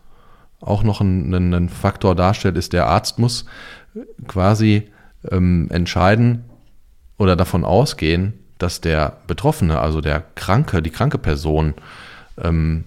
auch 0.60 0.82
noch 0.82 1.00
einen, 1.00 1.34
einen 1.34 1.68
Faktor 1.68 2.14
darstellt, 2.14 2.56
ist, 2.56 2.72
der 2.72 2.86
Arzt 2.86 3.18
muss 3.18 3.44
quasi 4.26 4.90
ähm, 5.30 5.68
entscheiden 5.70 6.44
oder 7.18 7.36
davon 7.36 7.64
ausgehen, 7.64 8.34
dass 8.58 8.80
der 8.80 9.18
Betroffene, 9.26 9.78
also 9.78 10.00
der 10.00 10.24
Kranke, 10.34 10.80
die 10.80 10.90
kranke 10.90 11.18
Person, 11.18 11.74
ähm, 12.38 12.84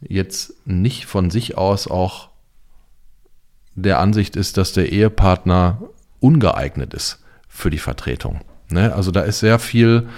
jetzt 0.00 0.54
nicht 0.66 1.06
von 1.06 1.30
sich 1.30 1.56
aus 1.58 1.88
auch 1.88 2.28
der 3.74 3.98
Ansicht 3.98 4.36
ist, 4.36 4.56
dass 4.56 4.72
der 4.72 4.92
Ehepartner 4.92 5.82
ungeeignet 6.20 6.94
ist 6.94 7.22
für 7.48 7.70
die 7.70 7.78
Vertretung. 7.78 8.40
Ne? 8.70 8.94
Also 8.94 9.10
da 9.10 9.22
ist 9.22 9.40
sehr 9.40 9.58
viel 9.58 10.08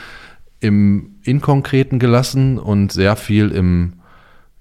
im 0.61 1.17
Inkonkreten 1.23 1.99
gelassen 1.99 2.59
und 2.59 2.93
sehr 2.93 3.17
viel 3.17 3.51
im 3.51 3.95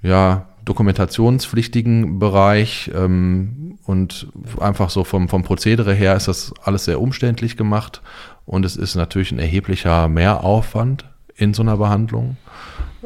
ja, 0.01 0.47
dokumentationspflichtigen 0.65 2.19
Bereich 2.19 2.91
ähm, 2.93 3.77
und 3.85 4.27
einfach 4.59 4.89
so 4.89 5.03
vom, 5.03 5.29
vom 5.29 5.43
Prozedere 5.43 5.93
her 5.93 6.15
ist 6.15 6.27
das 6.27 6.53
alles 6.63 6.85
sehr 6.85 6.99
umständlich 6.99 7.55
gemacht 7.55 8.01
und 8.45 8.65
es 8.65 8.75
ist 8.75 8.95
natürlich 8.95 9.31
ein 9.31 9.39
erheblicher 9.39 10.07
Mehraufwand 10.07 11.05
in 11.35 11.53
so 11.53 11.61
einer 11.61 11.77
Behandlung. 11.77 12.37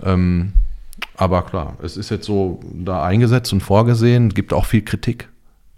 Ähm, 0.01 0.53
aber 1.15 1.43
klar, 1.43 1.77
es 1.83 1.97
ist 1.97 2.09
jetzt 2.09 2.25
so 2.25 2.59
da 2.73 3.03
eingesetzt 3.03 3.51
und 3.51 3.61
vorgesehen, 3.61 4.29
gibt 4.29 4.53
auch 4.53 4.65
viel 4.65 4.81
Kritik 4.81 5.29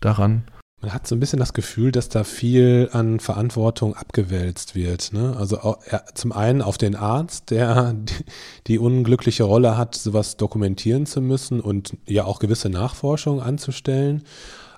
daran. 0.01 0.43
Man 0.81 0.95
hat 0.95 1.05
so 1.05 1.15
ein 1.15 1.19
bisschen 1.19 1.37
das 1.37 1.53
Gefühl, 1.53 1.91
dass 1.91 2.09
da 2.09 2.23
viel 2.23 2.89
an 2.91 3.19
Verantwortung 3.19 3.95
abgewälzt 3.95 4.73
wird. 4.73 5.13
Ne? 5.13 5.35
Also 5.37 5.77
zum 6.15 6.31
einen 6.31 6.63
auf 6.63 6.79
den 6.79 6.95
Arzt, 6.95 7.51
der 7.51 7.95
die, 8.67 8.79
unglückliche 8.79 9.43
Rolle 9.43 9.77
hat, 9.77 9.93
sowas 9.93 10.37
dokumentieren 10.37 11.05
zu 11.05 11.21
müssen 11.21 11.61
und 11.61 11.97
ja 12.07 12.25
auch 12.25 12.39
gewisse 12.39 12.69
Nachforschung 12.69 13.41
anzustellen, 13.41 14.23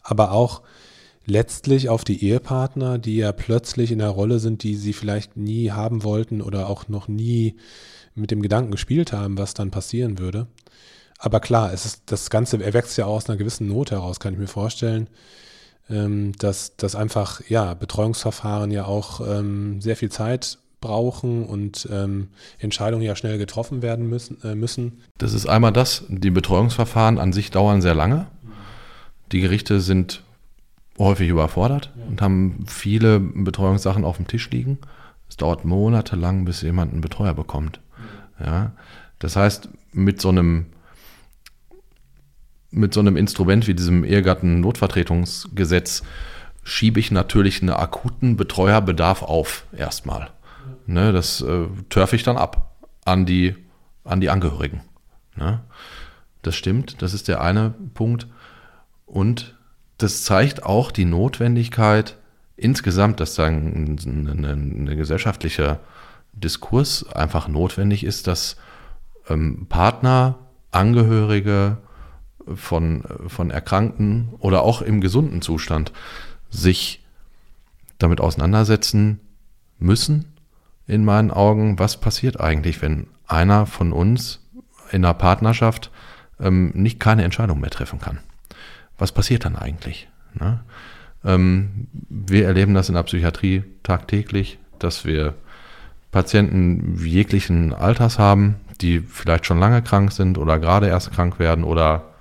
aber 0.04 0.34
auch 0.34 0.62
letztlich 1.26 1.88
auf 1.88 2.04
die 2.04 2.22
Ehepartner, 2.22 2.98
die 2.98 3.16
ja 3.16 3.32
plötzlich 3.32 3.94
in 3.94 4.00
der 4.00 4.10
Rolle 4.10 4.40
sind, 4.40 4.64
die 4.64 4.76
sie 4.76 4.92
vielleicht 4.92 5.38
nie 5.38 5.72
haben 5.72 6.04
wollten 6.04 6.42
oder 6.42 6.68
auch 6.68 6.90
noch 6.90 7.08
nie 7.08 7.56
mit 8.14 8.30
dem 8.30 8.42
Gedanken 8.42 8.72
gespielt 8.72 9.14
haben, 9.14 9.38
was 9.38 9.54
dann 9.54 9.72
passieren 9.72 10.20
würde. 10.20 10.48
Aber 11.24 11.40
klar, 11.40 11.72
es 11.72 11.86
ist, 11.86 12.04
das 12.08 12.30
Ganze 12.30 12.62
erwächst 12.62 12.98
ja 12.98 13.06
aus 13.06 13.30
einer 13.30 13.38
gewissen 13.38 13.70
Not 13.70 13.92
heraus, 13.92 14.20
kann 14.20 14.34
ich 14.34 14.40
mir 14.40 14.48
vorstellen, 14.48 15.08
ähm, 15.90 16.34
dass, 16.38 16.76
dass 16.76 16.98
einfach, 16.98 17.40
ja, 17.48 17.76
Betreuungsverfahren 17.76 18.72
ja 18.72 18.84
auch 18.84 19.22
ähm, 19.26 19.80
sehr 19.80 19.96
viel 19.96 20.12
Zeit 20.12 20.58
brauchen 20.82 21.46
und 21.46 21.88
ähm, 21.90 22.28
Entscheidungen 22.60 23.04
ja 23.04 23.16
schnell 23.16 23.38
getroffen 23.38 23.82
werden 23.82 24.10
müssen, 24.10 24.44
äh, 24.44 24.54
müssen. 24.54 25.02
Das 25.18 25.32
ist 25.32 25.46
einmal 25.46 25.72
das, 25.72 26.04
die 26.10 26.30
Betreuungsverfahren 26.30 27.18
an 27.20 27.32
sich 27.32 27.52
dauern 27.52 27.82
sehr 27.82 27.96
lange. 27.96 28.28
Die 29.32 29.40
Gerichte 29.40 29.80
sind 29.80 30.24
häufig 30.98 31.30
überfordert 31.30 31.94
ja. 31.96 32.04
und 32.06 32.22
haben 32.22 32.66
viele 32.68 33.22
Betreuungssachen 33.22 34.04
auf 34.04 34.18
dem 34.18 34.28
Tisch 34.28 34.50
liegen. 34.50 34.78
Es 35.30 35.38
dauert 35.38 35.64
monatelang, 35.64 36.44
bis 36.44 36.64
jemand 36.64 36.92
einen 36.92 37.00
Betreuer 37.00 37.34
bekommt. 37.34 37.80
Ja. 38.42 38.74
Das 39.20 39.38
heißt, 39.38 39.70
mit 39.94 40.20
so 40.20 40.28
einem 40.28 40.66
mit 42.74 42.94
so 42.94 43.00
einem 43.00 43.16
Instrument 43.16 43.68
wie 43.68 43.76
diesem 43.76 44.04
Ehegatten-Notvertretungsgesetz 44.04 46.04
schiebe 46.64 47.00
ich 47.00 47.12
natürlich 47.12 47.62
einen 47.62 47.72
akuten 47.72 48.36
Betreuerbedarf 48.36 49.22
auf, 49.22 49.66
erstmal. 49.78 50.32
Ne, 50.86 51.14
das 51.14 51.42
äh, 51.42 51.68
törfe 51.90 52.16
ich 52.16 52.24
dann 52.24 52.38
ab 52.38 52.74
an 53.06 53.26
die, 53.26 53.56
an 54.04 54.22
die 54.22 54.30
Angehörigen. 54.30 54.82
Ne? 55.36 55.62
Das 56.42 56.56
stimmt, 56.56 57.02
das 57.02 57.14
ist 57.14 57.28
der 57.28 57.42
eine 57.42 57.74
Punkt. 57.94 58.28
Und 59.06 59.58
das 59.98 60.24
zeigt 60.24 60.64
auch 60.64 60.92
die 60.92 61.06
Notwendigkeit 61.06 62.18
insgesamt, 62.56 63.20
dass 63.20 63.36
da 63.36 63.46
ein, 63.46 63.98
ein, 64.04 64.28
ein, 64.28 64.88
ein 64.88 64.98
gesellschaftlicher 64.98 65.80
Diskurs 66.34 67.10
einfach 67.12 67.48
notwendig 67.48 68.04
ist, 68.04 68.28
dass 68.28 68.58
ähm, 69.30 69.68
Partner, 69.70 70.40
Angehörige, 70.72 71.78
von, 72.56 73.04
von 73.28 73.52
Erkrankten 73.52 74.30
oder 74.40 74.64
auch 74.64 74.82
im 74.82 75.02
gesunden 75.02 75.42
Zustand 75.42 75.92
sich 76.50 77.04
damit 77.98 78.22
auseinandersetzen 78.22 79.20
müssen, 79.80 80.26
in 80.88 81.06
meinen 81.06 81.32
Augen, 81.32 81.80
was 81.80 82.00
passiert 82.00 82.40
eigentlich, 82.40 82.82
wenn 82.82 83.08
einer 83.28 83.66
von 83.66 83.94
uns 83.94 84.42
in 84.92 85.04
einer 85.06 85.14
Partnerschaft 85.14 85.92
ähm, 86.40 86.72
nicht 86.74 87.00
keine 87.00 87.24
Entscheidung 87.24 87.60
mehr 87.60 87.70
treffen 87.70 88.00
kann. 88.00 88.20
Was 88.98 89.12
passiert 89.12 89.46
dann 89.46 89.56
eigentlich? 89.56 90.10
Ne? 90.34 90.64
Ähm, 91.24 91.88
wir 92.10 92.46
erleben 92.46 92.74
das 92.74 92.90
in 92.90 92.96
der 92.96 93.04
Psychiatrie 93.04 93.64
tagtäglich, 93.82 94.60
dass 94.80 95.06
wir 95.06 95.36
Patienten 96.12 97.00
jeglichen 97.04 97.74
Alters 97.74 98.20
haben, 98.20 98.56
die 98.82 99.00
vielleicht 99.00 99.46
schon 99.46 99.60
lange 99.60 99.82
krank 99.82 100.12
sind 100.12 100.38
oder 100.38 100.60
gerade 100.60 100.88
erst 100.88 101.12
krank 101.12 101.40
werden 101.40 101.64
oder 101.64 102.13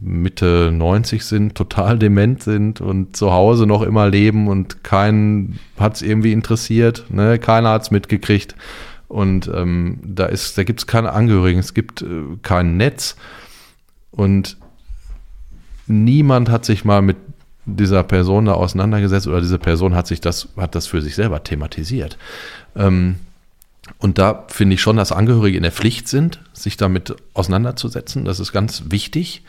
Mitte 0.00 0.70
90 0.72 1.24
sind, 1.24 1.54
total 1.54 1.98
dement 1.98 2.42
sind 2.42 2.80
und 2.80 3.16
zu 3.16 3.32
Hause 3.32 3.66
noch 3.66 3.82
immer 3.82 4.08
leben 4.08 4.48
und 4.48 4.84
keinen 4.84 5.58
hat 5.78 5.96
es 5.96 6.02
irgendwie 6.02 6.32
interessiert, 6.32 7.06
ne? 7.08 7.38
keiner 7.38 7.70
hat 7.70 7.82
es 7.82 7.90
mitgekriegt. 7.90 8.54
Und 9.08 9.48
ähm, 9.54 10.00
da, 10.02 10.28
da 10.28 10.64
gibt 10.64 10.80
es 10.80 10.86
keine 10.86 11.12
Angehörigen, 11.12 11.60
es 11.60 11.74
gibt 11.74 12.02
äh, 12.02 12.06
kein 12.42 12.76
Netz 12.76 13.16
und 14.10 14.56
niemand 15.86 16.50
hat 16.50 16.64
sich 16.64 16.84
mal 16.84 17.02
mit 17.02 17.16
dieser 17.66 18.02
Person 18.02 18.46
da 18.46 18.52
auseinandergesetzt 18.52 19.26
oder 19.26 19.40
diese 19.40 19.58
Person 19.58 19.94
hat 19.94 20.06
sich 20.06 20.20
das, 20.20 20.48
hat 20.56 20.74
das 20.74 20.86
für 20.86 21.02
sich 21.02 21.14
selber 21.14 21.42
thematisiert. 21.42 22.18
Ähm, 22.74 23.16
und 23.98 24.18
da 24.18 24.44
finde 24.48 24.74
ich 24.74 24.80
schon, 24.80 24.96
dass 24.96 25.12
Angehörige 25.12 25.56
in 25.56 25.62
der 25.62 25.72
Pflicht 25.72 26.08
sind, 26.08 26.40
sich 26.52 26.76
damit 26.76 27.14
auseinanderzusetzen. 27.34 28.24
Das 28.24 28.40
ist 28.40 28.52
ganz 28.52 28.84
wichtig. 28.88 29.42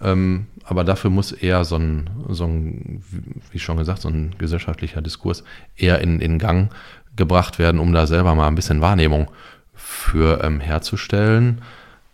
Ähm, 0.00 0.46
aber 0.64 0.84
dafür 0.84 1.10
muss 1.10 1.32
eher 1.32 1.64
so 1.64 1.76
ein, 1.76 2.10
so 2.28 2.44
ein, 2.44 3.02
wie 3.50 3.58
schon 3.58 3.78
gesagt, 3.78 4.02
so 4.02 4.08
ein 4.08 4.34
gesellschaftlicher 4.38 5.00
Diskurs 5.00 5.42
eher 5.76 6.00
in, 6.00 6.20
in 6.20 6.38
Gang 6.38 6.72
gebracht 7.16 7.58
werden, 7.58 7.80
um 7.80 7.92
da 7.92 8.06
selber 8.06 8.34
mal 8.34 8.46
ein 8.46 8.54
bisschen 8.54 8.80
Wahrnehmung 8.80 9.30
für 9.74 10.42
ähm, 10.44 10.60
herzustellen. 10.60 11.62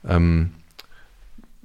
Ähm, 0.06 0.52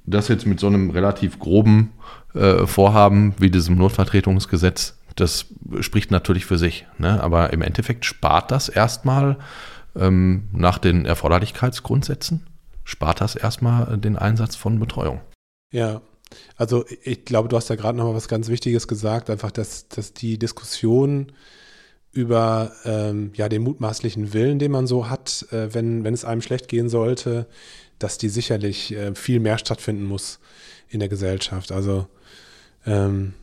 das 0.04 0.28
jetzt 0.28 0.46
mit 0.46 0.60
so 0.60 0.66
einem 0.66 0.90
relativ 0.90 1.38
groben 1.38 1.92
äh, 2.34 2.66
Vorhaben 2.66 3.34
wie 3.38 3.50
diesem 3.50 3.76
Notvertretungsgesetz, 3.76 4.96
das 5.16 5.46
spricht 5.80 6.10
natürlich 6.10 6.44
für 6.44 6.58
sich. 6.58 6.86
Ne? 6.98 7.22
Aber 7.22 7.52
im 7.52 7.62
Endeffekt 7.62 8.04
spart 8.04 8.50
das 8.50 8.68
erstmal 8.68 9.36
ähm, 9.96 10.48
nach 10.52 10.78
den 10.78 11.06
Erforderlichkeitsgrundsätzen, 11.06 12.46
spart 12.84 13.20
das 13.20 13.36
erstmal 13.36 13.96
den 13.98 14.16
Einsatz 14.16 14.56
von 14.56 14.80
Betreuung. 14.80 15.20
Ja, 15.72 16.00
also 16.56 16.84
ich 17.02 17.24
glaube, 17.24 17.48
du 17.48 17.56
hast 17.56 17.70
ja 17.70 17.76
gerade 17.76 17.98
noch 17.98 18.04
mal 18.04 18.14
was 18.14 18.28
ganz 18.28 18.48
Wichtiges 18.48 18.88
gesagt, 18.88 19.30
einfach, 19.30 19.50
dass, 19.50 19.88
dass 19.88 20.12
die 20.12 20.38
Diskussion 20.38 21.32
über 22.12 22.72
ähm, 22.84 23.32
ja, 23.34 23.48
den 23.48 23.62
mutmaßlichen 23.62 24.32
Willen, 24.32 24.58
den 24.58 24.72
man 24.72 24.86
so 24.86 25.08
hat, 25.08 25.46
äh, 25.52 25.72
wenn, 25.72 26.04
wenn 26.04 26.14
es 26.14 26.24
einem 26.24 26.42
schlecht 26.42 26.68
gehen 26.68 26.88
sollte, 26.88 27.46
dass 27.98 28.18
die 28.18 28.28
sicherlich 28.28 28.92
äh, 28.92 29.14
viel 29.14 29.40
mehr 29.40 29.58
stattfinden 29.58 30.04
muss 30.04 30.40
in 30.88 31.00
der 31.00 31.08
Gesellschaft. 31.08 31.70
Also 31.70 32.08
ähm, 32.84 33.34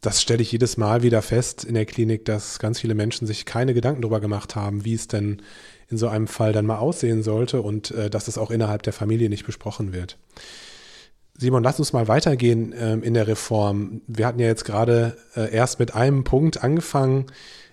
das 0.00 0.22
stelle 0.22 0.42
ich 0.42 0.52
jedes 0.52 0.76
Mal 0.76 1.02
wieder 1.02 1.22
fest 1.22 1.64
in 1.64 1.74
der 1.74 1.84
Klinik, 1.84 2.24
dass 2.24 2.58
ganz 2.58 2.80
viele 2.80 2.94
Menschen 2.94 3.26
sich 3.26 3.44
keine 3.44 3.74
Gedanken 3.74 4.02
darüber 4.02 4.20
gemacht 4.20 4.54
haben, 4.54 4.84
wie 4.84 4.94
es 4.94 5.08
denn 5.08 5.42
in 5.90 5.98
so 5.98 6.08
einem 6.08 6.28
Fall 6.28 6.52
dann 6.52 6.66
mal 6.66 6.78
aussehen 6.78 7.22
sollte 7.22 7.60
und 7.62 7.90
äh, 7.90 8.08
dass 8.08 8.28
es 8.28 8.38
auch 8.38 8.50
innerhalb 8.50 8.82
der 8.84 8.92
Familie 8.92 9.28
nicht 9.28 9.44
besprochen 9.44 9.92
wird. 9.92 10.16
Simon, 11.40 11.62
lass 11.62 11.78
uns 11.78 11.92
mal 11.92 12.08
weitergehen 12.08 12.74
ähm, 12.76 13.04
in 13.04 13.14
der 13.14 13.28
Reform. 13.28 14.00
Wir 14.08 14.26
hatten 14.26 14.40
ja 14.40 14.48
jetzt 14.48 14.64
gerade 14.64 15.16
äh, 15.36 15.52
erst 15.54 15.78
mit 15.78 15.94
einem 15.94 16.24
Punkt 16.24 16.64
angefangen, 16.64 17.26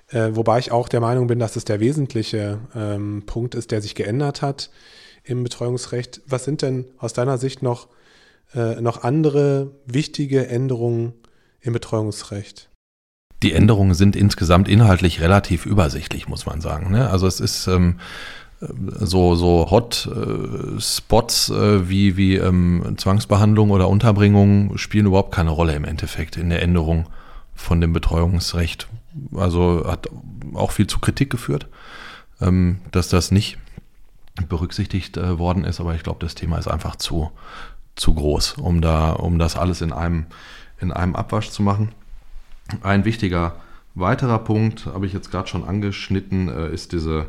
äh, 0.10 0.30
wobei 0.34 0.60
ich 0.60 0.72
auch 0.72 0.88
der 0.88 1.02
Meinung 1.02 1.26
bin, 1.26 1.40
dass 1.40 1.56
es 1.56 1.66
der 1.66 1.80
wesentliche 1.80 2.60
ähm, 2.76 3.24
Punkt 3.26 3.56
ist, 3.56 3.72
der 3.72 3.82
sich 3.82 3.96
geändert 3.96 4.44
hat 4.44 4.70
im 5.24 5.44
Betreuungsrecht. 5.44 6.22
Was 6.28 6.46
sind 6.46 6.62
denn 6.62 6.86
aus 7.00 7.14
deiner 7.14 7.40
Sicht 7.40 7.64
noch, 7.64 7.88
äh, 8.54 8.80
noch 8.82 9.02
andere 9.02 9.72
wichtige 9.88 10.48
Änderungen 10.48 11.14
im 11.60 11.74
Betreuungsrecht? 11.74 12.70
Die 13.42 13.54
Änderungen 13.54 13.96
sind 13.96 14.16
insgesamt 14.16 14.68
inhaltlich 14.68 15.22
relativ 15.22 15.66
übersichtlich, 15.66 16.28
muss 16.28 16.46
man 16.46 16.62
sagen. 16.62 16.92
Ne? 16.92 17.10
Also 17.10 17.26
es 17.26 17.40
ist 17.40 17.66
ähm, 17.66 18.00
so, 19.00 19.36
so 19.36 19.70
Hot-Spots 19.70 21.50
äh, 21.50 21.90
wie, 21.90 22.18
wie 22.18 22.36
ähm, 22.36 22.96
Zwangsbehandlung 22.98 23.72
oder 23.72 23.88
Unterbringung 23.88 24.78
spielen 24.78 25.06
überhaupt 25.06 25.34
keine 25.34 25.52
Rolle 25.52 25.76
im 25.76 25.86
Endeffekt 25.86 26.38
in 26.38 26.50
der 26.50 26.62
Änderung 26.62 27.08
von 27.54 27.82
dem 27.82 27.94
Betreuungsrecht. 27.94 28.88
Also 29.34 29.86
hat 29.88 30.10
auch 30.54 30.72
viel 30.72 30.88
zu 30.88 31.00
Kritik 31.00 31.30
geführt, 31.30 31.68
ähm, 32.42 32.80
dass 32.92 33.10
das 33.10 33.32
nicht 33.32 33.58
berücksichtigt 34.50 35.18
äh, 35.18 35.40
worden 35.40 35.64
ist, 35.64 35.80
aber 35.80 35.96
ich 35.96 36.04
glaube, 36.04 36.20
das 36.20 36.36
Thema 36.36 36.58
ist 36.58 36.68
einfach 36.68 36.98
zu, 36.98 37.32
zu 37.96 38.14
groß, 38.14 38.54
um 38.54 38.82
da, 38.82 39.12
um 39.12 39.40
das 39.40 39.56
alles 39.56 39.82
in 39.82 39.94
einem, 39.94 40.26
in 40.80 40.92
einem 40.92 41.16
Abwasch 41.16 41.50
zu 41.50 41.64
machen. 41.64 41.94
Ein 42.82 43.06
wichtiger 43.06 43.56
weiterer 43.94 44.40
Punkt, 44.40 44.88
habe 44.88 45.06
ich 45.06 45.14
jetzt 45.14 45.32
gerade 45.32 45.48
schon 45.48 45.64
angeschnitten, 45.64 46.50
äh, 46.50 46.74
ist 46.74 46.92
diese 46.92 47.28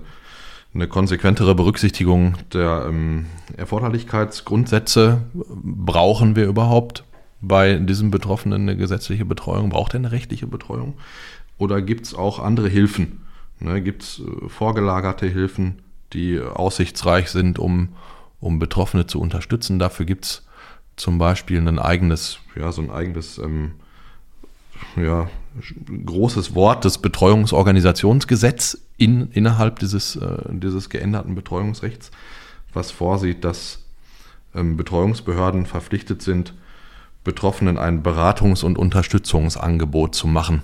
eine 0.77 0.89
konsequentere 0.89 1.55
Berücksichtigung 1.55 2.35
der 2.53 2.87
ähm, 2.89 3.27
Erforderlichkeitsgrundsätze. 3.57 5.23
Brauchen 5.35 6.37
wir 6.37 6.47
überhaupt 6.47 7.05
bei 7.41 7.75
diesem 7.75 8.11
Betroffenen 8.11 8.63
eine 8.63 8.77
gesetzliche 8.77 9.25
Betreuung? 9.25 9.71
Braucht 9.71 9.95
er 9.95 10.01
eine 10.01 10.13
rechtliche 10.13 10.47
Betreuung? 10.47 10.95
Oder 11.59 11.81
gibt 11.81 12.07
es 12.07 12.15
auch 12.15 12.39
andere 12.39 12.69
Hilfen? 12.69 13.23
Ne, 13.59 13.81
gibt 13.81 14.03
es 14.03 14.21
äh, 14.21 14.49
vorgelagerte 14.49 15.27
Hilfen, 15.27 15.79
die 16.13 16.39
aussichtsreich 16.41 17.31
sind, 17.31 17.59
um, 17.59 17.89
um 18.41 18.59
Betroffene 18.59 19.07
zu 19.07 19.19
unterstützen? 19.19 19.79
Dafür 19.79 20.05
gibt 20.05 20.27
es 20.27 20.47
zum 20.97 21.17
Beispiel 21.17 21.67
ein 21.67 21.79
eigenes, 21.79 22.39
ja, 22.55 22.71
so 22.71 22.83
ein 22.83 22.91
eigenes 22.91 23.39
ähm, 23.39 23.73
ja, 24.97 25.31
großes 26.05 26.55
Wort, 26.55 26.85
das 26.85 26.99
Betreuungsorganisationsgesetz 26.99 28.86
in, 28.97 29.31
innerhalb 29.31 29.79
dieses, 29.79 30.17
äh, 30.17 30.39
dieses 30.51 30.89
geänderten 30.91 31.35
Betreuungsrechts, 31.35 32.11
was 32.73 32.91
vorsieht, 32.91 33.45
dass 33.45 33.85
ähm, 34.55 34.77
Betreuungsbehörden 34.77 35.67
verpflichtet 35.67 36.23
sind, 36.23 36.55
Betroffenen 37.25 37.77
ein 37.77 38.03
Beratungs- 38.03 38.65
und 38.65 38.79
Unterstützungsangebot 38.79 40.15
zu 40.15 40.29
machen, 40.29 40.63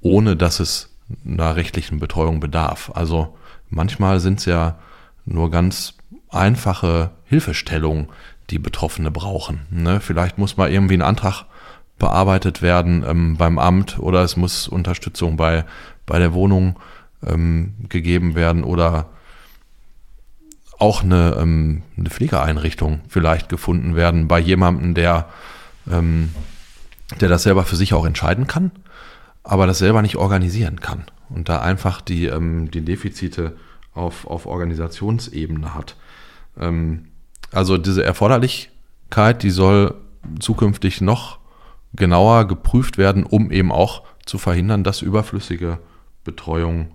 ohne 0.00 0.36
dass 0.36 0.60
es 0.60 0.90
einer 1.26 1.56
rechtlichen 1.56 1.98
Betreuung 1.98 2.40
bedarf. 2.40 2.90
Also 2.94 3.36
manchmal 3.68 4.20
sind 4.20 4.38
es 4.38 4.46
ja 4.46 4.78
nur 5.26 5.50
ganz 5.50 5.94
einfache 6.30 7.10
Hilfestellungen, 7.24 8.08
die 8.48 8.58
Betroffene 8.58 9.10
brauchen. 9.10 9.60
Ne? 9.70 10.00
Vielleicht 10.00 10.38
muss 10.38 10.56
mal 10.56 10.70
irgendwie 10.70 10.94
ein 10.94 11.02
Antrag 11.02 11.44
bearbeitet 11.98 12.62
werden 12.62 13.04
ähm, 13.06 13.36
beim 13.36 13.58
Amt 13.58 13.98
oder 13.98 14.22
es 14.22 14.36
muss 14.36 14.66
Unterstützung 14.66 15.36
bei, 15.36 15.64
bei 16.06 16.18
der 16.18 16.32
Wohnung 16.32 16.76
ähm, 17.26 17.74
gegeben 17.88 18.34
werden 18.34 18.64
oder 18.64 19.10
auch 20.78 21.02
eine, 21.02 21.36
ähm, 21.38 21.82
eine 21.96 22.10
Pflegeeinrichtung 22.10 23.00
vielleicht 23.08 23.48
gefunden 23.48 23.96
werden 23.96 24.28
bei 24.28 24.38
jemandem, 24.38 24.94
der, 24.94 25.28
ähm, 25.90 26.30
der 27.20 27.28
das 27.28 27.42
selber 27.42 27.64
für 27.64 27.76
sich 27.76 27.92
auch 27.92 28.06
entscheiden 28.06 28.46
kann, 28.46 28.70
aber 29.42 29.66
das 29.66 29.78
selber 29.78 30.00
nicht 30.00 30.16
organisieren 30.16 30.80
kann 30.80 31.04
und 31.28 31.48
da 31.48 31.60
einfach 31.60 32.00
die, 32.00 32.26
ähm, 32.26 32.70
die 32.70 32.80
Defizite 32.80 33.56
auf, 33.94 34.26
auf 34.26 34.46
Organisationsebene 34.46 35.74
hat. 35.74 35.96
Ähm, 36.58 37.08
also 37.52 37.76
diese 37.76 38.02
Erforderlichkeit, 38.02 39.42
die 39.42 39.50
soll 39.50 39.94
zukünftig 40.38 41.00
noch 41.00 41.40
genauer 41.92 42.46
geprüft 42.46 42.96
werden, 42.98 43.24
um 43.24 43.50
eben 43.50 43.72
auch 43.72 44.02
zu 44.24 44.38
verhindern, 44.38 44.84
dass 44.84 45.02
überflüssige 45.02 45.78
Betreuung 46.24 46.92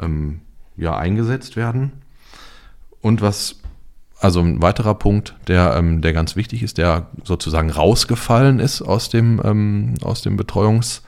ähm, 0.00 0.40
ja, 0.76 0.96
eingesetzt 0.96 1.56
werden. 1.56 1.92
Und 3.00 3.22
was, 3.22 3.56
also 4.18 4.40
ein 4.40 4.62
weiterer 4.62 4.94
Punkt, 4.94 5.34
der, 5.46 5.74
ähm, 5.76 6.02
der 6.02 6.12
ganz 6.12 6.36
wichtig 6.36 6.62
ist, 6.62 6.78
der 6.78 7.06
sozusagen 7.24 7.70
rausgefallen 7.70 8.58
ist 8.60 8.82
aus 8.82 9.08
dem, 9.08 9.40
ähm, 9.44 9.94
aus 10.02 10.22
dem 10.22 10.36
Betreuungsrecht, 10.36 11.02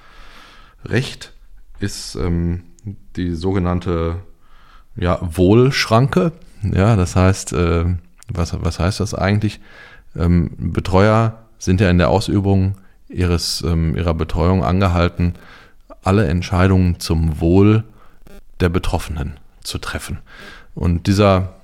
ist 1.81 2.15
ähm, 2.15 2.63
die 3.17 3.35
sogenannte 3.35 4.17
ja, 4.97 5.19
Wohlschranke. 5.21 6.33
Ja, 6.63 6.97
das 6.97 7.17
heißt, 7.17 7.53
äh, 7.53 7.85
was, 8.29 8.55
was 8.63 8.79
heißt 8.79 9.01
das 9.01 9.15
eigentlich? 9.15 9.61
Ähm, 10.17 10.51
Betreuer 10.59 11.39
sind 11.59 11.81
ja 11.81 11.91
in 11.91 11.99
der 11.99 12.11
Ausübung 12.11 12.77
ihres, 13.09 13.63
ähm, 13.63 13.97
ihrer 13.97 14.15
Betreuung 14.15 14.65
angehalten, 14.65 15.35
alle 16.03 16.27
Entscheidungen 16.27 16.99
zum 16.99 17.41
Wohl 17.41 17.85
der 18.63 18.69
Betroffenen 18.69 19.39
zu 19.63 19.79
treffen. 19.79 20.19
Und 20.75 21.07
dieser 21.07 21.55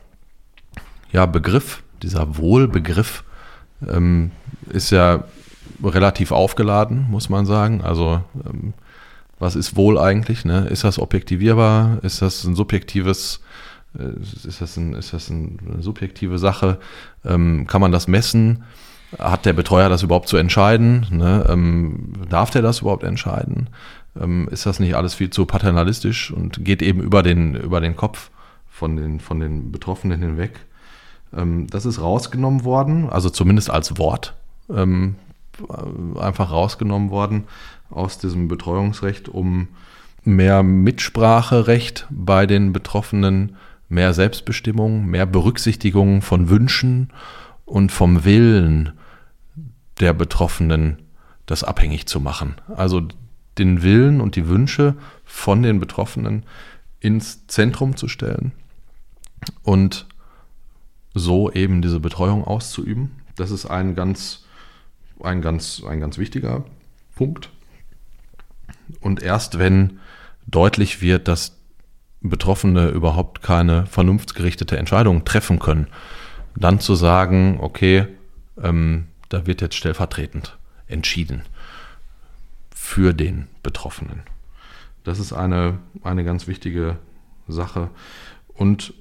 ja, 1.12 1.26
Begriff, 1.26 1.82
dieser 2.02 2.36
Wohlbegriff 2.36 3.24
ähm, 3.86 4.32
ist 4.70 4.90
ja 4.90 5.24
relativ 5.82 6.32
aufgeladen, 6.32 7.06
muss 7.10 7.28
man 7.28 7.46
sagen. 7.46 7.82
Also 7.82 8.22
ähm, 8.46 8.74
was 9.38 9.56
ist 9.56 9.76
Wohl 9.76 9.98
eigentlich? 9.98 10.44
Ne? 10.44 10.66
Ist 10.68 10.84
das 10.84 10.98
objektivierbar? 10.98 11.98
Ist 12.02 12.22
das 12.22 12.44
ein 12.44 12.54
subjektives, 12.54 13.40
äh, 13.98 14.20
ist 14.20 14.60
das, 14.60 14.76
ein, 14.76 14.94
ist 14.94 15.12
das 15.12 15.30
eine 15.30 15.56
subjektive 15.80 16.38
Sache? 16.38 16.78
Ähm, 17.24 17.66
kann 17.66 17.80
man 17.80 17.92
das 17.92 18.08
messen? 18.08 18.64
Hat 19.18 19.46
der 19.46 19.54
Betreuer 19.54 19.88
das 19.88 20.02
überhaupt 20.02 20.28
zu 20.28 20.36
entscheiden? 20.36 21.06
Ne? 21.10 21.46
Ähm, 21.48 22.12
darf 22.28 22.50
der 22.50 22.62
das 22.62 22.80
überhaupt 22.80 23.04
entscheiden? 23.04 23.68
Ähm, 24.18 24.48
ist 24.50 24.66
das 24.66 24.80
nicht 24.80 24.94
alles 24.94 25.14
viel 25.14 25.30
zu 25.30 25.46
paternalistisch 25.46 26.30
und 26.30 26.64
geht 26.64 26.82
eben 26.82 27.00
über 27.00 27.22
den, 27.22 27.54
über 27.54 27.80
den 27.80 27.96
Kopf 27.96 28.30
von 28.68 28.96
den, 28.96 29.20
von 29.20 29.40
den 29.40 29.72
Betroffenen 29.72 30.20
hinweg? 30.20 30.60
Ähm, 31.36 31.66
das 31.68 31.86
ist 31.86 32.00
rausgenommen 32.00 32.64
worden, 32.64 33.08
also 33.08 33.30
zumindest 33.30 33.70
als 33.70 33.98
Wort 33.98 34.34
ähm, 34.70 35.16
einfach 36.18 36.50
rausgenommen 36.50 37.10
worden 37.10 37.44
aus 37.90 38.18
diesem 38.18 38.48
Betreuungsrecht, 38.48 39.28
um 39.28 39.68
mehr 40.24 40.62
Mitspracherecht 40.62 42.06
bei 42.10 42.46
den 42.46 42.72
Betroffenen, 42.72 43.56
mehr 43.88 44.12
Selbstbestimmung, 44.12 45.06
mehr 45.06 45.26
Berücksichtigung 45.26 46.22
von 46.22 46.50
Wünschen 46.50 47.10
und 47.64 47.92
vom 47.92 48.24
Willen 48.24 48.92
der 50.00 50.12
Betroffenen 50.12 50.98
das 51.46 51.64
abhängig 51.64 52.06
zu 52.06 52.20
machen. 52.20 52.56
Also 52.76 53.08
den 53.58 53.82
Willen 53.82 54.20
und 54.20 54.36
die 54.36 54.48
Wünsche 54.48 54.94
von 55.24 55.62
den 55.62 55.80
Betroffenen 55.80 56.44
ins 57.00 57.46
Zentrum 57.46 57.96
zu 57.96 58.08
stellen 58.08 58.52
und 59.62 60.06
so 61.14 61.50
eben 61.52 61.82
diese 61.82 62.00
Betreuung 62.00 62.44
auszuüben. 62.44 63.10
Das 63.36 63.50
ist 63.50 63.66
ein 63.66 63.94
ganz, 63.94 64.44
ein 65.22 65.42
ganz, 65.42 65.82
ein 65.86 66.00
ganz 66.00 66.18
wichtiger 66.18 66.64
Punkt. 67.14 67.50
Und 69.00 69.22
erst 69.22 69.58
wenn 69.58 70.00
deutlich 70.46 71.00
wird, 71.00 71.28
dass 71.28 71.56
Betroffene 72.20 72.88
überhaupt 72.88 73.42
keine 73.42 73.86
vernunftsgerichtete 73.86 74.76
Entscheidung 74.76 75.24
treffen 75.24 75.58
können, 75.60 75.86
dann 76.56 76.80
zu 76.80 76.96
sagen, 76.96 77.58
okay, 77.60 78.06
ähm, 78.60 79.06
da 79.28 79.46
wird 79.46 79.60
jetzt 79.60 79.76
stellvertretend 79.76 80.56
entschieden 80.88 81.42
für 82.88 83.12
den 83.12 83.48
Betroffenen. 83.62 84.22
Das 85.04 85.18
ist 85.18 85.34
eine, 85.34 85.78
eine 86.02 86.24
ganz 86.24 86.46
wichtige 86.46 86.96
Sache. 87.46 87.90
Und 88.54 88.94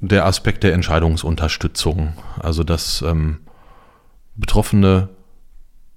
der 0.00 0.24
Aspekt 0.24 0.64
der 0.64 0.72
Entscheidungsunterstützung, 0.72 2.14
also 2.38 2.64
dass 2.64 3.02
ähm, 3.02 3.40
Betroffene 4.34 5.10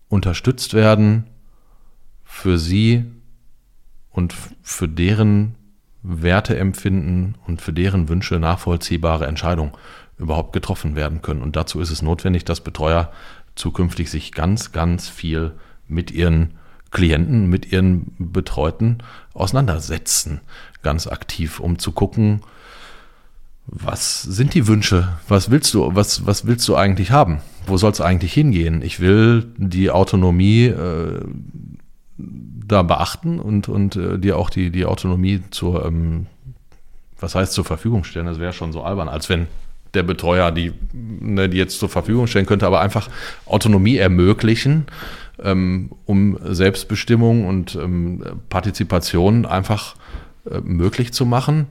unterstützt 0.10 0.74
werden 0.74 1.24
für 2.26 2.58
sie 2.60 3.06
und 4.12 4.36
für 4.62 4.90
deren 4.90 5.56
Werteempfinden 6.04 7.38
und 7.48 7.62
für 7.62 7.72
deren 7.72 8.10
Wünsche 8.10 8.40
nachvollziehbare 8.40 9.26
Entscheidungen 9.26 9.72
überhaupt 10.18 10.52
getroffen 10.52 10.98
werden 10.98 11.22
können. 11.22 11.42
Und 11.42 11.56
dazu 11.56 11.80
ist 11.80 11.92
es 11.92 12.02
notwendig, 12.02 12.44
dass 12.44 12.60
Betreuer 12.60 13.10
zukünftig 13.56 14.12
sich 14.12 14.34
ganz, 14.34 14.74
ganz 14.74 15.08
viel 15.08 15.54
mit 15.88 16.12
ihren 16.12 16.54
Klienten, 16.92 17.48
mit 17.48 17.72
ihren 17.72 18.14
Betreuten 18.18 19.00
auseinandersetzen, 19.34 20.42
ganz 20.84 21.08
aktiv, 21.08 21.60
um 21.60 21.80
zu 21.80 21.92
gucken, 21.92 22.42
was 23.68 24.22
sind 24.22 24.54
die 24.54 24.68
Wünsche? 24.68 25.10
Was 25.28 25.52
willst 25.52 25.74
du, 25.74 25.94
was, 25.94 26.26
was 26.26 26.48
willst 26.48 26.68
du 26.70 26.76
eigentlich 26.76 27.12
haben? 27.12 27.42
Wo 27.66 27.76
soll 27.76 27.92
es 27.92 28.00
eigentlich 28.00 28.34
hingehen? 28.34 28.82
Ich 28.82 29.02
will 29.02 29.46
die 29.58 29.92
Autonomie 29.92 30.68
äh, 30.68 31.20
da 32.18 32.84
beachten 32.84 33.40
und, 33.40 33.68
und 33.68 33.96
äh, 33.98 34.18
dir 34.18 34.38
auch 34.38 34.50
die, 34.50 34.70
die 34.70 34.86
Autonomie 34.86 35.42
zur, 35.52 35.86
ähm, 35.86 36.28
was 37.20 37.36
heißt 37.36 37.54
zur 37.54 37.66
Verfügung 37.66 38.06
stellen. 38.06 38.26
Das 38.26 38.40
wäre 38.40 38.54
schon 38.54 38.72
so 38.72 38.84
albern, 38.84 39.10
als 39.10 39.28
wenn 39.28 39.48
der 39.94 40.04
Betreuer 40.04 40.52
die, 40.52 40.74
ne, 40.94 41.50
die 41.50 41.58
jetzt 41.58 41.80
zur 41.80 41.90
Verfügung 41.90 42.28
stellen 42.28 42.46
könnte, 42.46 42.68
aber 42.68 42.82
einfach 42.82 43.10
Autonomie 43.46 43.98
ermöglichen, 43.98 44.86
um 46.06 46.38
Selbstbestimmung 46.44 47.46
und 47.46 47.76
ähm, 47.76 48.24
Partizipation 48.50 49.46
einfach 49.46 49.96
äh, 50.50 50.60
möglich 50.62 51.14
zu 51.14 51.26
machen. 51.26 51.68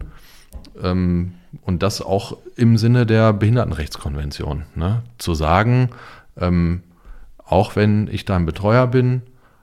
Ähm, 0.82 1.34
und 1.62 1.82
das 1.82 2.02
auch 2.02 2.36
im 2.56 2.76
Sinne 2.76 3.06
der 3.06 3.32
Behindertenrechtskonvention. 3.32 4.64
Ne? 4.74 5.02
Zu 5.18 5.34
sagen, 5.34 5.90
ähm, 6.38 6.82
auch 7.44 7.76
wenn 7.76 8.08
ich 8.08 8.24
dein 8.24 8.46
Betreuer 8.46 8.86
bin, 8.86 9.22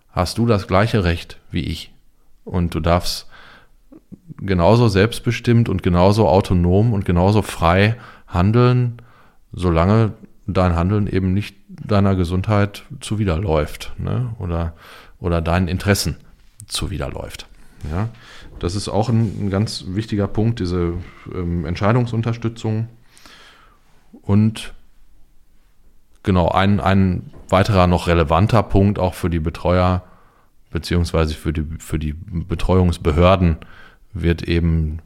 hast 0.09 0.37
du 0.37 0.45
das 0.45 0.67
gleiche 0.67 1.03
Recht 1.03 1.39
wie 1.51 1.61
ich. 1.61 1.93
Und 2.45 2.73
du 2.75 2.79
darfst 2.79 3.27
genauso 4.37 4.87
selbstbestimmt 4.87 5.69
und 5.69 5.83
genauso 5.83 6.27
autonom 6.27 6.93
und 6.93 7.05
genauso 7.05 7.41
frei 7.41 7.95
handeln, 8.27 9.01
solange 9.51 10.13
dein 10.47 10.75
Handeln 10.75 11.07
eben 11.07 11.33
nicht 11.33 11.62
deiner 11.81 12.15
Gesundheit 12.15 12.83
zuwiderläuft 12.99 13.93
ne? 13.97 14.35
oder, 14.39 14.73
oder 15.19 15.41
deinen 15.41 15.67
Interessen 15.67 16.17
zuwiderläuft. 16.67 17.47
Ja? 17.91 18.09
Das 18.59 18.75
ist 18.75 18.89
auch 18.89 19.09
ein, 19.09 19.45
ein 19.45 19.49
ganz 19.49 19.85
wichtiger 19.87 20.27
Punkt, 20.27 20.59
diese 20.59 20.93
ähm, 21.33 21.65
Entscheidungsunterstützung. 21.65 22.87
Und 24.21 24.73
genau, 26.23 26.49
ein, 26.49 26.79
ein 26.79 27.31
weiterer 27.49 27.87
noch 27.87 28.07
relevanter 28.07 28.63
Punkt 28.63 28.99
auch 28.99 29.13
für 29.13 29.29
die 29.29 29.39
Betreuer 29.39 30.03
beziehungsweise 30.71 31.35
für 31.35 31.53
die, 31.53 31.65
für 31.79 31.99
die 31.99 32.13
Betreuungsbehörden 32.13 33.57
wird 34.13 34.43
eben 34.43 34.99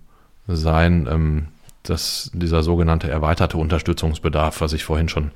sein, 0.48 1.08
ähm, 1.10 1.48
dass 1.84 2.32
dieser 2.34 2.64
sogenannte 2.64 3.10
erweiterte 3.10 3.58
Unterstützungsbedarf, 3.58 4.62
was 4.62 4.74
ich 4.74 4.84
vorhin 4.84 5.10
schon 5.10 5.32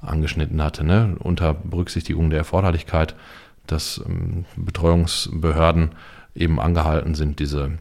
angeschnitten 0.00 0.62
hatte, 0.62 0.84
ne, 0.84 1.16
unter 1.18 1.54
Berücksichtigung 1.54 2.30
der 2.30 2.40
Erforderlichkeit, 2.40 3.14
dass 3.66 4.02
ähm, 4.06 4.44
Betreuungsbehörden 4.56 5.90
eben 6.34 6.60
angehalten 6.60 7.14
sind, 7.14 7.40
diese, 7.40 7.78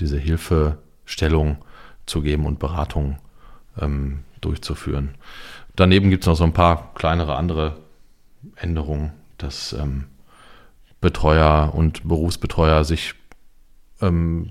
diese 0.00 0.18
Hilfestellung 0.18 1.56
zu 2.06 2.22
geben 2.22 2.46
und 2.46 2.58
Beratung 2.58 3.18
ähm, 3.80 4.20
durchzuführen. 4.40 5.14
Daneben 5.76 6.10
gibt 6.10 6.24
es 6.24 6.26
noch 6.26 6.36
so 6.36 6.44
ein 6.44 6.52
paar 6.52 6.92
kleinere 6.94 7.36
andere 7.36 7.78
Änderungen, 8.56 9.12
dass 9.38 9.72
ähm, 9.72 10.04
Betreuer 11.00 11.72
und 11.74 12.06
Berufsbetreuer 12.06 12.84
sich 12.84 13.14
ähm, 14.00 14.50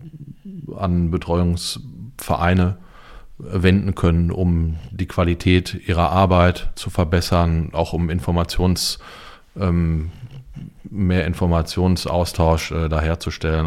an 0.76 1.12
Betreuungsvereine 1.12 2.78
wenden 3.44 3.96
können, 3.96 4.32
um 4.32 4.78
die 4.92 5.08
Qualität 5.08 5.80
ihrer 5.88 6.12
Arbeit 6.12 6.70
zu 6.76 6.90
verbessern, 6.90 7.70
auch 7.74 7.94
um 7.94 8.10
Informations, 8.10 9.00
ähm, 9.60 10.12
mehr 10.90 11.26
Informationsaustausch 11.26 12.72
äh, 12.72 12.90
da 12.90 13.02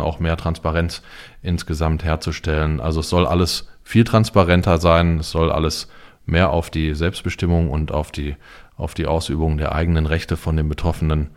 auch 0.00 0.20
mehr 0.20 0.37
Transparenz 0.37 1.02
insgesamt 1.42 2.04
herzustellen. 2.04 2.80
Also 2.80 3.00
es 3.00 3.08
soll 3.08 3.26
alles 3.26 3.68
viel 3.82 4.04
transparenter 4.04 4.78
sein, 4.78 5.18
es 5.20 5.30
soll 5.30 5.50
alles 5.50 5.88
mehr 6.26 6.50
auf 6.50 6.70
die 6.70 6.94
Selbstbestimmung 6.94 7.70
und 7.70 7.92
auf 7.92 8.12
die, 8.12 8.37
auf 8.76 8.94
die 8.94 9.06
Ausübung 9.06 9.58
der 9.58 9.74
eigenen 9.74 10.06
Rechte 10.06 10.37
von 10.37 10.56
den 10.56 10.68
Betroffenen 10.68 11.30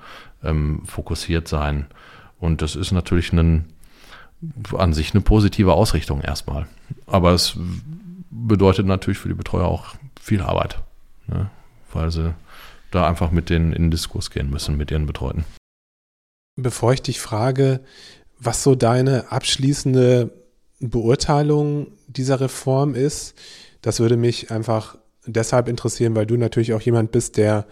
ähm, 0.43 0.82
fokussiert 0.86 1.47
sein. 1.47 1.88
Und 2.39 2.62
das 2.62 2.76
ist 2.76 2.91
natürlich 2.91 3.34
ein, 3.34 3.65
an 4.78 4.93
sich 4.93 5.13
eine 5.13 5.21
positive 5.21 5.73
Ausrichtung 5.73 6.21
erstmal. 6.21 6.67
Aber 7.06 7.32
es 7.32 7.58
bedeutet 8.30 8.86
natürlich 8.86 9.20
für 9.20 9.30
die 9.30 9.34
Betreuer 9.34 9.66
auch 9.66 9.96
viel 10.20 10.42
Arbeit, 10.42 10.80
ne? 11.28 11.50
weil 11.94 12.12
sie 12.12 12.34
da 12.92 13.08
einfach 13.08 13.32
mit 13.32 13.50
denen 13.50 13.74
in 13.74 13.84
den 13.84 13.92
Diskurs 13.92 14.32
gehen 14.32 14.50
müssen, 14.50 14.78
mit 14.78 14.92
ihren 14.92 15.06
Betreuten. 15.06 15.46
Bevor 16.56 16.94
ich 16.94 17.02
dich 17.02 17.20
frage, 17.20 17.82
was 18.40 18.63
so 18.63 18.76
deine 18.76 19.32
abschließende 19.32 20.32
Beurteilung 20.80 21.88
dieser 22.08 22.40
Reform 22.40 22.96
ist, 22.96 23.36
das 23.82 24.00
würde 24.00 24.18
mich 24.18 24.52
einfach 24.52 24.98
deshalb 25.26 25.68
interessieren, 25.68 26.16
weil 26.16 26.26
du 26.26 26.38
natürlich 26.38 26.74
auch 26.74 26.82
jemand 26.82 27.12
bist, 27.12 27.38
der 27.38 27.68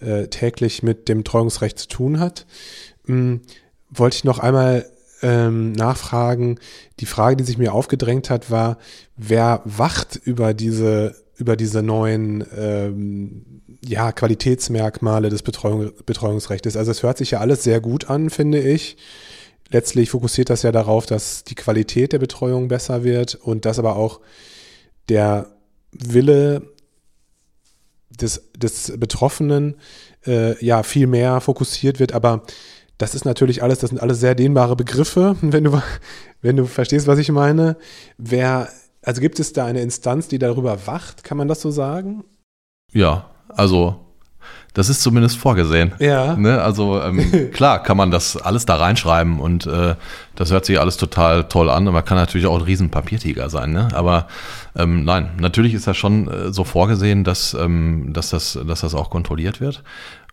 äh, 0.00 0.28
täglich 0.28 0.82
mit 0.82 1.08
dem 1.08 1.24
Treuungsrecht 1.24 1.78
zu 1.78 1.88
tun 1.88 2.20
hat. 2.20 2.46
Hm, 3.06 3.42
wollte 3.90 4.16
ich 4.16 4.24
noch 4.24 4.38
einmal 4.38 4.86
ähm, 5.22 5.72
nachfragen. 5.72 6.58
Die 7.00 7.06
Frage, 7.06 7.36
die 7.36 7.44
sich 7.44 7.58
mir 7.58 7.72
aufgedrängt 7.72 8.30
hat, 8.30 8.50
war, 8.50 8.78
wer 9.16 9.62
wacht 9.64 10.20
über 10.24 10.54
diese, 10.54 11.14
über 11.36 11.56
diese 11.56 11.82
neuen 11.82 12.44
ähm, 12.56 13.62
ja, 13.84 14.12
Qualitätsmerkmale 14.12 15.28
des 15.28 15.42
Betreuung, 15.42 15.92
Betreuungsrechts? 16.04 16.76
Also 16.76 16.90
es 16.90 17.02
hört 17.02 17.18
sich 17.18 17.32
ja 17.32 17.40
alles 17.40 17.62
sehr 17.62 17.80
gut 17.80 18.10
an, 18.10 18.30
finde 18.30 18.60
ich. 18.60 18.96
Letztlich 19.70 20.10
fokussiert 20.10 20.50
das 20.50 20.62
ja 20.62 20.72
darauf, 20.72 21.06
dass 21.06 21.44
die 21.44 21.54
Qualität 21.54 22.12
der 22.12 22.18
Betreuung 22.18 22.68
besser 22.68 23.04
wird 23.04 23.36
und 23.36 23.64
dass 23.64 23.78
aber 23.78 23.96
auch 23.96 24.20
der 25.08 25.56
Wille 25.92 26.72
des, 28.10 28.50
des 28.56 28.92
Betroffenen 28.98 29.76
äh, 30.26 30.62
ja 30.64 30.82
viel 30.82 31.06
mehr 31.06 31.40
fokussiert 31.40 32.00
wird. 32.00 32.12
Aber 32.12 32.42
das 33.02 33.16
ist 33.16 33.24
natürlich 33.24 33.64
alles, 33.64 33.80
das 33.80 33.90
sind 33.90 34.00
alles 34.00 34.20
sehr 34.20 34.36
dehnbare 34.36 34.76
Begriffe, 34.76 35.34
wenn 35.42 35.64
du, 35.64 35.82
wenn 36.40 36.56
du 36.56 36.66
verstehst, 36.66 37.08
was 37.08 37.18
ich 37.18 37.32
meine. 37.32 37.76
Wer, 38.16 38.68
also 39.02 39.20
gibt 39.20 39.40
es 39.40 39.52
da 39.52 39.66
eine 39.66 39.80
Instanz, 39.80 40.28
die 40.28 40.38
darüber 40.38 40.86
wacht? 40.86 41.24
Kann 41.24 41.36
man 41.36 41.48
das 41.48 41.60
so 41.60 41.72
sagen? 41.72 42.22
Ja, 42.92 43.28
also 43.48 43.98
das 44.74 44.88
ist 44.88 45.02
zumindest 45.02 45.36
vorgesehen. 45.36 45.92
Ja. 45.98 46.36
Ne? 46.36 46.62
Also 46.62 47.02
ähm, 47.02 47.50
klar 47.52 47.82
kann 47.82 47.96
man 47.96 48.10
das 48.10 48.36
alles 48.36 48.66
da 48.66 48.76
reinschreiben 48.76 49.40
und 49.40 49.66
äh, 49.66 49.96
das 50.34 50.50
hört 50.50 50.64
sich 50.64 50.80
alles 50.80 50.96
total 50.96 51.44
toll 51.44 51.68
an. 51.68 51.86
Und 51.86 51.92
man 51.92 52.04
kann 52.04 52.16
natürlich 52.16 52.46
auch 52.46 52.56
ein 52.56 52.62
riesen 52.62 52.90
Papiertiger 52.90 53.50
sein. 53.50 53.72
Ne? 53.72 53.88
Aber 53.92 54.28
ähm, 54.76 55.04
nein, 55.04 55.30
natürlich 55.38 55.74
ist 55.74 55.86
das 55.86 55.96
schon 55.96 56.28
äh, 56.28 56.52
so 56.52 56.64
vorgesehen, 56.64 57.24
dass, 57.24 57.52
ähm, 57.54 58.12
dass, 58.12 58.30
das, 58.30 58.58
dass 58.66 58.80
das 58.80 58.94
auch 58.94 59.10
kontrolliert 59.10 59.60
wird. 59.60 59.82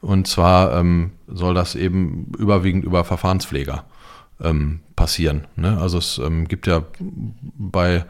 Und 0.01 0.27
zwar 0.27 0.77
ähm, 0.77 1.11
soll 1.27 1.53
das 1.53 1.75
eben 1.75 2.31
überwiegend 2.37 2.85
über 2.85 3.03
Verfahrenspfleger 3.03 3.85
ähm, 4.41 4.79
passieren. 4.95 5.47
Ne? 5.55 5.77
Also 5.79 5.97
es 5.97 6.17
ähm, 6.19 6.47
gibt 6.47 6.67
ja 6.67 6.83
bei 7.57 8.05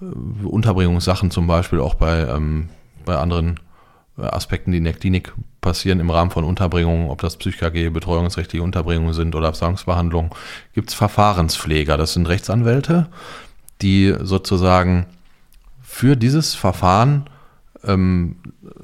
äh, 0.00 0.44
Unterbringungssachen 0.44 1.30
zum 1.30 1.46
Beispiel 1.46 1.80
auch 1.80 1.94
bei, 1.94 2.26
ähm, 2.26 2.68
bei 3.04 3.16
anderen 3.16 3.58
äh, 4.18 4.22
Aspekten, 4.22 4.72
die 4.72 4.78
in 4.78 4.84
der 4.84 4.92
Klinik 4.92 5.32
passieren 5.60 6.00
im 6.00 6.10
Rahmen 6.10 6.30
von 6.30 6.44
Unterbringungen, 6.44 7.10
ob 7.10 7.20
das 7.20 7.36
PsychKG, 7.36 7.90
betreuungsrechtliche 7.90 8.62
Unterbringungen 8.62 9.14
sind 9.14 9.34
oder 9.34 9.48
Absagsbehandlung, 9.48 10.34
gibt 10.74 10.90
es 10.90 10.94
Verfahrenspfleger. 10.94 11.96
Das 11.96 12.14
sind 12.14 12.28
Rechtsanwälte, 12.28 13.08
die 13.82 14.14
sozusagen 14.20 15.06
für 15.82 16.16
dieses 16.16 16.54
Verfahren 16.54 17.28
ähm, 17.84 18.36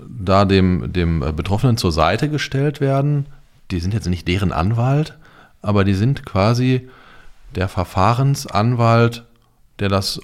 da 0.08 0.44
dem, 0.44 0.92
dem 0.92 1.20
Betroffenen 1.34 1.76
zur 1.76 1.92
Seite 1.92 2.28
gestellt 2.28 2.80
werden. 2.80 3.26
Die 3.70 3.80
sind 3.80 3.94
jetzt 3.94 4.08
nicht 4.08 4.28
deren 4.28 4.52
Anwalt, 4.52 5.18
aber 5.62 5.84
die 5.84 5.94
sind 5.94 6.24
quasi 6.24 6.88
der 7.54 7.68
Verfahrensanwalt, 7.68 9.24
der 9.78 9.88
das 9.88 10.20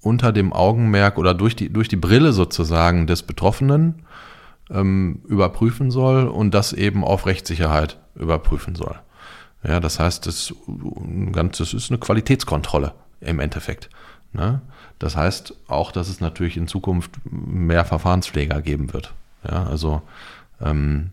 unter 0.00 0.32
dem 0.32 0.52
Augenmerk 0.52 1.18
oder 1.18 1.34
durch 1.34 1.56
die, 1.56 1.72
durch 1.72 1.88
die 1.88 1.96
Brille 1.96 2.32
sozusagen 2.32 3.06
des 3.06 3.22
Betroffenen 3.22 4.02
ähm, 4.70 5.20
überprüfen 5.26 5.90
soll 5.90 6.28
und 6.28 6.52
das 6.52 6.72
eben 6.72 7.04
auf 7.04 7.26
Rechtssicherheit 7.26 7.98
überprüfen 8.14 8.74
soll. 8.74 8.96
Ja, 9.62 9.80
das 9.80 9.98
heißt, 9.98 10.26
das, 10.26 10.54
das 10.68 11.74
ist 11.74 11.90
eine 11.90 11.98
Qualitätskontrolle 11.98 12.92
im 13.20 13.40
Endeffekt. 13.40 13.90
Ne? 14.32 14.60
Das 14.98 15.16
heißt 15.16 15.54
auch, 15.68 15.92
dass 15.92 16.08
es 16.08 16.20
natürlich 16.20 16.56
in 16.56 16.68
Zukunft 16.68 17.12
mehr 17.24 17.84
Verfahrenspfleger 17.84 18.62
geben 18.62 18.92
wird. 18.92 19.12
Ja, 19.48 19.64
also 19.64 20.02
ähm, 20.60 21.10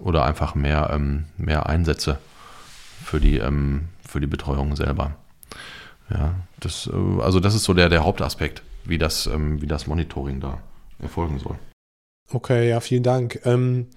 oder 0.00 0.24
einfach 0.24 0.54
mehr, 0.54 0.90
ähm, 0.92 1.24
mehr 1.36 1.66
Einsätze 1.66 2.18
für 3.04 3.20
die, 3.20 3.38
ähm, 3.38 3.88
für 4.06 4.20
die 4.20 4.26
Betreuung 4.26 4.76
selber. 4.76 5.16
Ja, 6.10 6.34
das, 6.60 6.88
äh, 6.92 7.22
also 7.22 7.40
das 7.40 7.54
ist 7.54 7.64
so 7.64 7.74
der, 7.74 7.88
der 7.88 8.04
Hauptaspekt, 8.04 8.62
wie 8.84 8.98
das, 8.98 9.26
ähm, 9.26 9.60
wie 9.60 9.66
das 9.66 9.86
Monitoring 9.86 10.40
da 10.40 10.58
erfolgen 11.00 11.38
soll. 11.38 11.58
Okay, 12.32 12.68
ja, 12.68 12.80
vielen 12.80 13.02
Dank. 13.02 13.40
Ähm, 13.44 13.88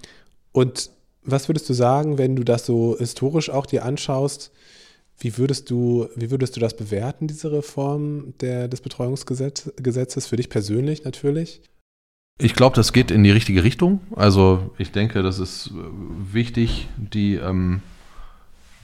und 0.52 0.90
was 1.22 1.48
würdest 1.48 1.68
du 1.68 1.74
sagen, 1.74 2.18
wenn 2.18 2.36
du 2.36 2.44
das 2.44 2.66
so 2.66 2.96
historisch 2.98 3.50
auch 3.50 3.66
dir 3.66 3.84
anschaust? 3.84 4.52
Wie 5.18 5.38
würdest 5.38 5.70
du, 5.70 6.08
wie 6.14 6.30
würdest 6.30 6.56
du 6.56 6.60
das 6.60 6.76
bewerten, 6.76 7.26
diese 7.26 7.50
Reform 7.50 8.34
der, 8.40 8.68
des 8.68 8.80
Betreuungsgesetzes, 8.80 10.26
für 10.26 10.36
dich 10.36 10.50
persönlich 10.50 11.04
natürlich? 11.04 11.62
Ich 12.38 12.54
glaube, 12.54 12.76
das 12.76 12.92
geht 12.92 13.10
in 13.10 13.24
die 13.24 13.30
richtige 13.30 13.64
Richtung. 13.64 14.00
Also 14.14 14.74
ich 14.76 14.92
denke, 14.92 15.22
das 15.22 15.38
ist 15.38 15.68
äh, 15.68 16.34
wichtig, 16.34 16.88
die 16.98 17.36
ähm, 17.36 17.80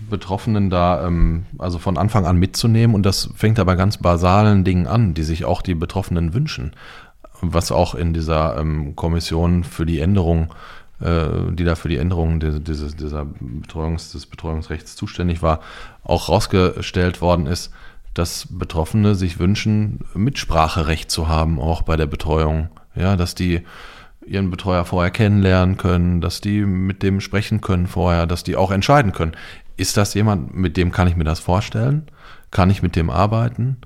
Betroffenen 0.08 0.70
da 0.70 1.06
ähm, 1.06 1.44
also 1.58 1.78
von 1.78 1.98
Anfang 1.98 2.24
an 2.24 2.38
mitzunehmen. 2.38 2.94
Und 2.94 3.04
das 3.04 3.28
fängt 3.34 3.58
aber 3.58 3.76
ganz 3.76 3.98
basalen 3.98 4.64
Dingen 4.64 4.86
an, 4.86 5.12
die 5.12 5.22
sich 5.24 5.44
auch 5.44 5.60
die 5.60 5.74
Betroffenen 5.74 6.32
wünschen. 6.32 6.72
Was 7.42 7.72
auch 7.72 7.94
in 7.94 8.14
dieser 8.14 8.56
ähm, 8.56 8.96
Kommission 8.96 9.64
für 9.64 9.84
die 9.84 10.00
Änderung 10.00 10.54
die 11.02 11.64
da 11.64 11.74
für 11.74 11.88
die 11.88 11.96
Änderung 11.96 12.38
dieses, 12.38 12.94
dieser 12.94 13.26
Betreuungs, 13.40 14.12
des 14.12 14.26
Betreuungsrechts 14.26 14.94
zuständig 14.94 15.42
war, 15.42 15.60
auch 16.04 16.28
rausgestellt 16.28 17.20
worden 17.20 17.46
ist, 17.46 17.72
dass 18.14 18.46
Betroffene 18.50 19.14
sich 19.14 19.38
wünschen, 19.38 20.00
Mitspracherecht 20.14 21.10
zu 21.10 21.28
haben, 21.28 21.58
auch 21.58 21.82
bei 21.82 21.96
der 21.96 22.06
Betreuung. 22.06 22.68
Ja, 22.94 23.16
dass 23.16 23.34
die 23.34 23.62
ihren 24.26 24.50
Betreuer 24.50 24.84
vorher 24.84 25.10
kennenlernen 25.10 25.76
können, 25.76 26.20
dass 26.20 26.40
die 26.40 26.60
mit 26.60 27.02
dem 27.02 27.20
sprechen 27.20 27.60
können 27.60 27.86
vorher, 27.86 28.26
dass 28.26 28.44
die 28.44 28.56
auch 28.56 28.70
entscheiden 28.70 29.12
können. 29.12 29.32
Ist 29.76 29.96
das 29.96 30.14
jemand, 30.14 30.54
mit 30.54 30.76
dem 30.76 30.92
kann 30.92 31.08
ich 31.08 31.16
mir 31.16 31.24
das 31.24 31.40
vorstellen? 31.40 32.06
Kann 32.50 32.70
ich 32.70 32.82
mit 32.82 32.96
dem 32.96 33.10
arbeiten? 33.10 33.78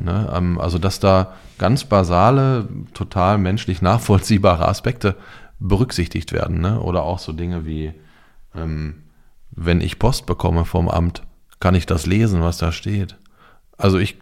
Ne, 0.00 0.32
ähm, 0.34 0.60
also, 0.60 0.78
dass 0.78 1.00
da 1.00 1.34
ganz 1.58 1.84
basale, 1.84 2.68
total 2.94 3.38
menschlich 3.38 3.82
nachvollziehbare 3.82 4.68
Aspekte 4.68 5.16
berücksichtigt 5.58 6.32
werden. 6.32 6.60
Ne? 6.60 6.80
Oder 6.80 7.02
auch 7.02 7.18
so 7.18 7.32
Dinge 7.32 7.66
wie, 7.66 7.92
ähm, 8.54 9.02
wenn 9.50 9.80
ich 9.80 9.98
Post 9.98 10.26
bekomme 10.26 10.64
vom 10.64 10.88
Amt, 10.88 11.22
kann 11.60 11.74
ich 11.74 11.86
das 11.86 12.06
lesen, 12.06 12.42
was 12.42 12.58
da 12.58 12.72
steht. 12.72 13.16
Also 13.76 13.98
ich 13.98 14.18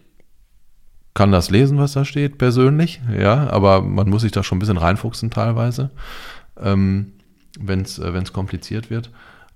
kann 1.13 1.31
das 1.31 1.49
lesen, 1.49 1.79
was 1.79 1.93
da 1.93 2.05
steht, 2.05 2.37
persönlich, 2.37 3.01
ja, 3.11 3.49
aber 3.49 3.81
man 3.81 4.07
muss 4.09 4.21
sich 4.21 4.31
da 4.31 4.43
schon 4.43 4.57
ein 4.57 4.59
bisschen 4.59 4.77
reinfuchsen 4.77 5.31
teilweise, 5.31 5.89
ähm, 6.59 7.13
wenn 7.59 7.81
es 7.81 7.97
äh, 7.97 8.23
kompliziert 8.31 8.91
wird. 8.91 9.09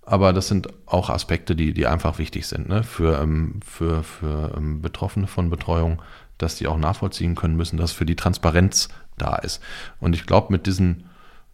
Aber 0.03 0.33
das 0.33 0.47
sind 0.47 0.67
auch 0.87 1.11
Aspekte, 1.11 1.55
die, 1.55 1.73
die 1.73 1.85
einfach 1.85 2.17
wichtig 2.17 2.47
sind 2.47 2.67
ne? 2.67 2.83
für, 2.83 3.21
ähm, 3.21 3.59
für, 3.63 4.01
für 4.01 4.55
ähm, 4.57 4.81
Betroffene 4.81 5.27
von 5.27 5.51
Betreuung, 5.51 6.01
dass 6.39 6.55
die 6.55 6.65
auch 6.65 6.79
nachvollziehen 6.79 7.35
können 7.35 7.55
müssen, 7.55 7.77
dass 7.77 7.91
für 7.91 8.05
die 8.05 8.15
Transparenz 8.15 8.89
da 9.19 9.35
ist. 9.35 9.61
Und 9.99 10.15
ich 10.15 10.25
glaube, 10.25 10.51
mit 10.51 10.65
diesen 10.65 11.03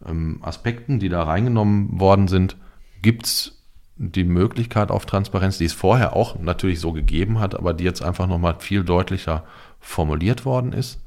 ähm, 0.06 0.39
Aspekten, 0.41 1.00
die 1.00 1.10
da 1.10 1.24
reingenommen 1.24 2.00
worden 2.00 2.28
sind, 2.28 2.58
gibt 3.02 3.26
es 3.26 3.64
die 3.95 4.24
Möglichkeit 4.24 4.91
auf 4.91 5.06
Transparenz, 5.06 5.58
die 5.58 5.66
es 5.66 5.74
vorher 5.74 6.16
auch 6.16 6.38
natürlich 6.39 6.80
so 6.80 6.91
gegeben 6.91 7.39
hat, 7.39 7.56
aber 7.56 7.74
die 7.74 7.84
jetzt 7.84 8.04
einfach 8.04 8.28
nochmal 8.28 8.58
viel 8.60 8.84
deutlicher 8.84 9.43
formuliert 9.80 10.45
worden 10.45 10.74
ist. 10.74 11.02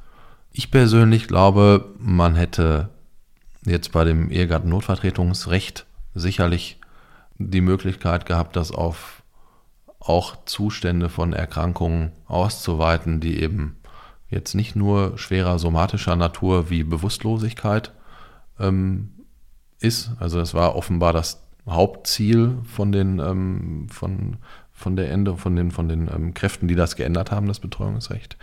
Ich 0.52 0.70
persönlich 0.70 1.28
glaube, 1.28 1.94
man 1.98 2.34
hätte 2.34 2.88
jetzt 3.64 3.92
bei 3.92 4.04
dem 4.04 4.30
Ehegattennotvertretungsrecht 4.30 5.86
sicherlich 6.14 6.80
die 7.38 7.60
Möglichkeit 7.60 8.26
gehabt, 8.26 8.56
das 8.56 8.72
auf 8.72 9.22
auch 10.00 10.44
Zustände 10.46 11.08
von 11.08 11.32
Erkrankungen 11.32 12.12
auszuweiten, 12.26 13.20
die 13.20 13.40
eben 13.40 13.76
jetzt 14.30 14.54
nicht 14.54 14.74
nur 14.74 15.18
schwerer 15.18 15.58
somatischer 15.58 16.16
Natur 16.16 16.70
wie 16.70 16.82
Bewusstlosigkeit 16.82 17.92
ähm, 18.60 19.10
ist. 19.80 20.12
Also 20.20 20.38
das 20.38 20.54
war 20.54 20.76
offenbar 20.76 21.12
das 21.12 21.42
Hauptziel 21.68 22.58
von 22.64 22.92
den 22.92 23.18
ähm, 23.18 23.88
von 23.88 24.36
von 24.72 24.96
der 24.96 25.10
Ende 25.10 25.36
von 25.36 25.56
den 25.56 25.70
von 25.70 25.88
den 25.88 26.08
ähm, 26.08 26.34
Kräften, 26.34 26.68
die 26.68 26.74
das 26.74 26.96
geändert 26.96 27.30
haben, 27.30 27.46
das 27.46 27.60
Betreuungsrecht, 27.60 28.36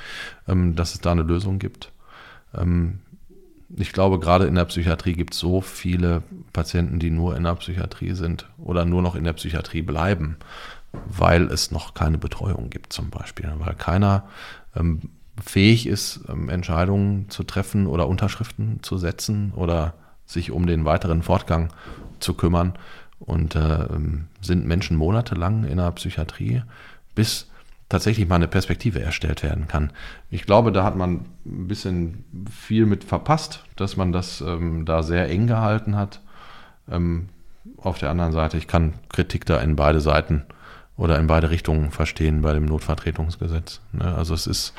ähm, 0.48 0.76
dass 0.76 0.94
es 0.94 1.02
da 1.02 1.12
eine 1.12 1.24
Lösung 1.24 1.60
gibt. 1.60 1.92
Ähm, 2.54 3.00
ich 3.76 3.92
glaube, 3.92 4.20
gerade 4.20 4.46
in 4.46 4.56
der 4.56 4.66
Psychiatrie 4.66 5.14
gibt 5.14 5.34
es 5.34 5.40
so 5.40 5.62
viele 5.62 6.24
Patienten, 6.54 7.00
die 7.00 7.10
nur 7.10 7.36
in 7.36 7.44
der 7.44 7.56
Psychiatrie 7.56 8.14
sind 8.14 8.48
oder 8.58 8.86
nur 8.86 9.02
noch 9.02 9.16
in 9.16 9.26
der 9.26 9.34
Psychiatrie 9.34 9.82
bleiben, 9.82 10.38
weil 10.94 11.52
es 11.52 11.72
noch 11.72 11.94
keine 11.94 12.18
Betreuung 12.18 12.70
gibt 12.70 12.94
zum 12.94 13.10
Beispiel, 13.10 13.52
weil 13.58 13.76
keiner 13.76 14.30
ähm, 14.76 15.10
fähig 15.44 15.86
ist, 15.86 16.22
Entscheidungen 16.48 17.30
zu 17.30 17.44
treffen 17.44 17.88
oder 17.88 18.08
Unterschriften 18.08 18.82
zu 18.82 18.98
setzen 18.98 19.52
oder 19.54 19.94
sich 20.28 20.52
um 20.52 20.68
den 20.68 20.86
weiteren 20.86 21.24
Fortgang 21.24 21.70
zu 22.20 22.36
kümmern. 22.36 22.74
Und 23.20 23.56
äh, 23.56 23.88
sind 24.42 24.68
Menschen 24.68 24.96
monatelang 24.96 25.64
in 25.64 25.78
der 25.78 25.92
Psychiatrie, 25.94 26.62
bis 27.16 27.50
tatsächlich 27.90 28.28
mal 28.28 28.36
eine 28.36 28.48
Perspektive 28.48 29.02
erstellt 29.02 29.42
werden 29.42 29.68
kann. 29.68 29.92
Ich 30.30 30.46
glaube, 30.46 30.72
da 30.72 30.84
hat 30.84 30.96
man 30.96 31.26
ein 31.46 31.68
bisschen 31.68 32.26
viel 32.52 32.86
mit 32.86 33.04
verpasst, 33.04 33.64
dass 33.76 33.98
man 33.98 34.12
das 34.12 34.42
ähm, 34.42 34.86
da 34.86 35.02
sehr 35.02 35.30
eng 35.30 35.48
gehalten 35.48 35.96
hat. 35.96 36.22
Ähm, 36.90 37.30
auf 37.78 37.98
der 37.98 38.10
anderen 38.10 38.34
Seite, 38.34 38.58
ich 38.58 38.68
kann 38.68 38.94
Kritik 39.10 39.46
da 39.46 39.60
in 39.60 39.76
beide 39.76 40.02
Seiten 40.02 40.44
oder 40.96 41.20
in 41.20 41.28
beide 41.28 41.50
Richtungen 41.50 41.92
verstehen 41.92 42.42
bei 42.42 42.54
dem 42.54 42.66
Notvertretungsgesetz. 42.66 43.82
Ne? 43.94 44.16
Also 44.16 44.34
es 44.34 44.48
ist 44.48 44.74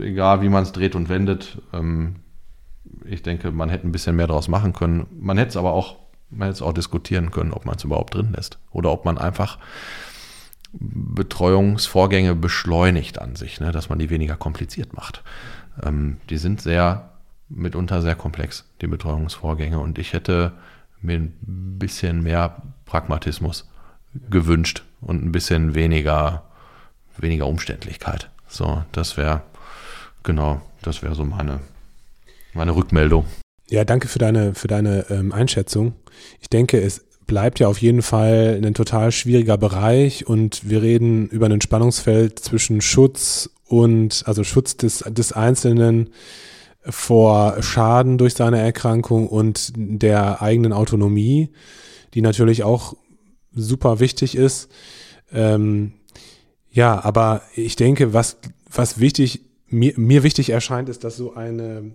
egal, 0.00 0.42
wie 0.42 0.48
man 0.48 0.62
es 0.62 0.72
dreht 0.72 0.94
und 0.94 1.08
wendet, 1.08 1.58
ähm, 1.72 2.16
ich 3.04 3.22
denke, 3.22 3.50
man 3.50 3.68
hätte 3.68 3.86
ein 3.86 3.92
bisschen 3.92 4.16
mehr 4.16 4.26
daraus 4.26 4.48
machen 4.48 4.72
können. 4.72 5.06
Man 5.18 5.38
hätte 5.38 5.50
es 5.50 5.56
aber 5.56 5.72
auch, 5.72 5.96
man 6.30 6.48
hätte 6.48 6.56
es 6.56 6.62
auch 6.62 6.72
diskutieren 6.72 7.30
können, 7.30 7.52
ob 7.52 7.66
man 7.66 7.76
es 7.76 7.84
überhaupt 7.84 8.14
drin 8.14 8.32
lässt. 8.34 8.58
Oder 8.70 8.90
ob 8.92 9.04
man 9.04 9.18
einfach 9.18 9.58
Betreuungsvorgänge 10.72 12.34
beschleunigt 12.34 13.20
an 13.20 13.36
sich, 13.36 13.60
ne, 13.60 13.72
dass 13.72 13.88
man 13.88 13.98
die 13.98 14.10
weniger 14.10 14.36
kompliziert 14.36 14.92
macht. 14.92 15.22
Ähm, 15.82 16.18
die 16.28 16.38
sind 16.38 16.60
sehr, 16.60 17.10
mitunter 17.48 18.02
sehr 18.02 18.14
komplex, 18.14 18.64
die 18.80 18.86
Betreuungsvorgänge. 18.86 19.78
Und 19.78 19.98
ich 19.98 20.12
hätte 20.12 20.52
mir 21.00 21.18
ein 21.18 21.78
bisschen 21.78 22.22
mehr 22.22 22.62
Pragmatismus 22.84 23.68
gewünscht 24.30 24.82
und 25.00 25.24
ein 25.24 25.32
bisschen 25.32 25.74
weniger, 25.74 26.44
weniger 27.16 27.46
Umständlichkeit. 27.46 28.30
So, 28.48 28.84
das 28.92 29.16
wäre, 29.16 29.42
genau, 30.22 30.62
das 30.82 31.02
wäre 31.02 31.14
so 31.14 31.24
meine 31.24 31.60
meine 32.56 32.74
Rückmeldung. 32.74 33.24
Ja, 33.68 33.84
danke 33.84 34.08
für 34.08 34.18
deine, 34.18 34.54
für 34.54 34.68
deine 34.68 35.06
ähm, 35.10 35.32
Einschätzung. 35.32 35.94
Ich 36.40 36.48
denke, 36.48 36.80
es 36.80 37.04
bleibt 37.26 37.58
ja 37.58 37.68
auf 37.68 37.78
jeden 37.78 38.02
Fall 38.02 38.60
ein 38.64 38.74
total 38.74 39.10
schwieriger 39.12 39.58
Bereich 39.58 40.26
und 40.26 40.68
wir 40.68 40.82
reden 40.82 41.28
über 41.28 41.46
ein 41.46 41.60
Spannungsfeld 41.60 42.38
zwischen 42.38 42.80
Schutz 42.80 43.50
und, 43.64 44.22
also 44.26 44.44
Schutz 44.44 44.76
des, 44.76 44.98
des 44.98 45.32
Einzelnen 45.32 46.10
vor 46.88 47.60
Schaden 47.62 48.16
durch 48.18 48.34
seine 48.34 48.60
Erkrankung 48.60 49.28
und 49.28 49.72
der 49.74 50.40
eigenen 50.40 50.72
Autonomie, 50.72 51.50
die 52.14 52.20
natürlich 52.20 52.62
auch 52.62 52.94
super 53.52 53.98
wichtig 53.98 54.36
ist. 54.36 54.70
Ähm, 55.32 55.94
ja, 56.70 57.02
aber 57.04 57.42
ich 57.56 57.74
denke, 57.74 58.12
was, 58.12 58.36
was 58.70 59.00
wichtig, 59.00 59.40
mir, 59.66 59.94
mir 59.96 60.22
wichtig 60.22 60.50
erscheint, 60.50 60.88
ist, 60.88 61.02
dass 61.02 61.16
so 61.16 61.34
eine 61.34 61.92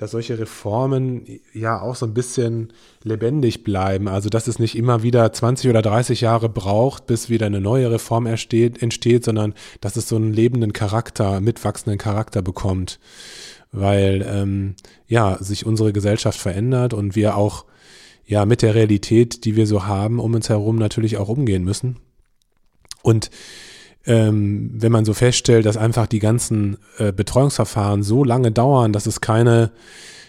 dass 0.00 0.12
solche 0.12 0.38
Reformen 0.38 1.26
ja 1.52 1.78
auch 1.78 1.94
so 1.94 2.06
ein 2.06 2.14
bisschen 2.14 2.72
lebendig 3.02 3.64
bleiben. 3.64 4.08
Also 4.08 4.30
dass 4.30 4.48
es 4.48 4.58
nicht 4.58 4.74
immer 4.74 5.02
wieder 5.02 5.30
20 5.30 5.68
oder 5.68 5.82
30 5.82 6.22
Jahre 6.22 6.48
braucht, 6.48 7.06
bis 7.06 7.28
wieder 7.28 7.44
eine 7.44 7.60
neue 7.60 7.90
Reform 7.90 8.24
entsteht, 8.24 8.82
entsteht 8.82 9.26
sondern 9.26 9.52
dass 9.82 9.96
es 9.96 10.08
so 10.08 10.16
einen 10.16 10.32
lebenden 10.32 10.72
Charakter, 10.72 11.42
mitwachsenden 11.42 11.98
Charakter 11.98 12.40
bekommt. 12.40 12.98
Weil 13.72 14.26
ähm, 14.26 14.74
ja, 15.06 15.36
sich 15.38 15.66
unsere 15.66 15.92
Gesellschaft 15.92 16.40
verändert 16.40 16.94
und 16.94 17.14
wir 17.14 17.36
auch 17.36 17.66
ja 18.24 18.46
mit 18.46 18.62
der 18.62 18.74
Realität, 18.74 19.44
die 19.44 19.54
wir 19.54 19.66
so 19.66 19.84
haben, 19.84 20.18
um 20.18 20.32
uns 20.32 20.48
herum 20.48 20.76
natürlich 20.76 21.18
auch 21.18 21.28
umgehen 21.28 21.62
müssen. 21.62 21.98
Und 23.02 23.30
ähm, 24.06 24.70
wenn 24.74 24.92
man 24.92 25.04
so 25.04 25.14
feststellt, 25.14 25.66
dass 25.66 25.76
einfach 25.76 26.06
die 26.06 26.18
ganzen 26.18 26.78
äh, 26.98 27.12
Betreuungsverfahren 27.12 28.02
so 28.02 28.24
lange 28.24 28.50
dauern, 28.50 28.92
dass 28.92 29.06
es 29.06 29.20
keine, 29.20 29.70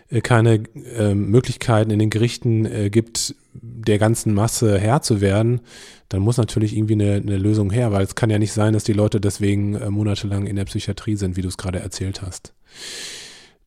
äh, 0.10 0.22
keine 0.22 0.64
äh, 0.98 1.14
Möglichkeiten 1.14 1.92
in 1.92 2.00
den 2.00 2.10
Gerichten 2.10 2.66
äh, 2.66 2.90
gibt, 2.90 3.36
der 3.54 3.98
ganzen 3.98 4.34
Masse 4.34 4.78
Herr 4.78 5.02
zu 5.02 5.22
werden, 5.22 5.62
dann 6.10 6.22
muss 6.22 6.38
natürlich 6.38 6.76
irgendwie 6.76 6.94
eine, 6.94 7.16
eine, 7.16 7.38
Lösung 7.38 7.72
her, 7.72 7.92
weil 7.92 8.04
es 8.04 8.16
kann 8.16 8.30
ja 8.30 8.40
nicht 8.40 8.52
sein, 8.52 8.74
dass 8.74 8.84
die 8.84 8.94
Leute 8.94 9.22
deswegen 9.22 9.76
äh, 9.76 9.90
monatelang 9.90 10.46
in 10.46 10.58
der 10.58 10.66
Psychiatrie 10.66 11.16
sind, 11.16 11.38
wie 11.38 11.42
du 11.42 11.48
es 11.48 11.58
gerade 11.58 11.80
erzählt 11.80 12.22
hast. 12.22 12.54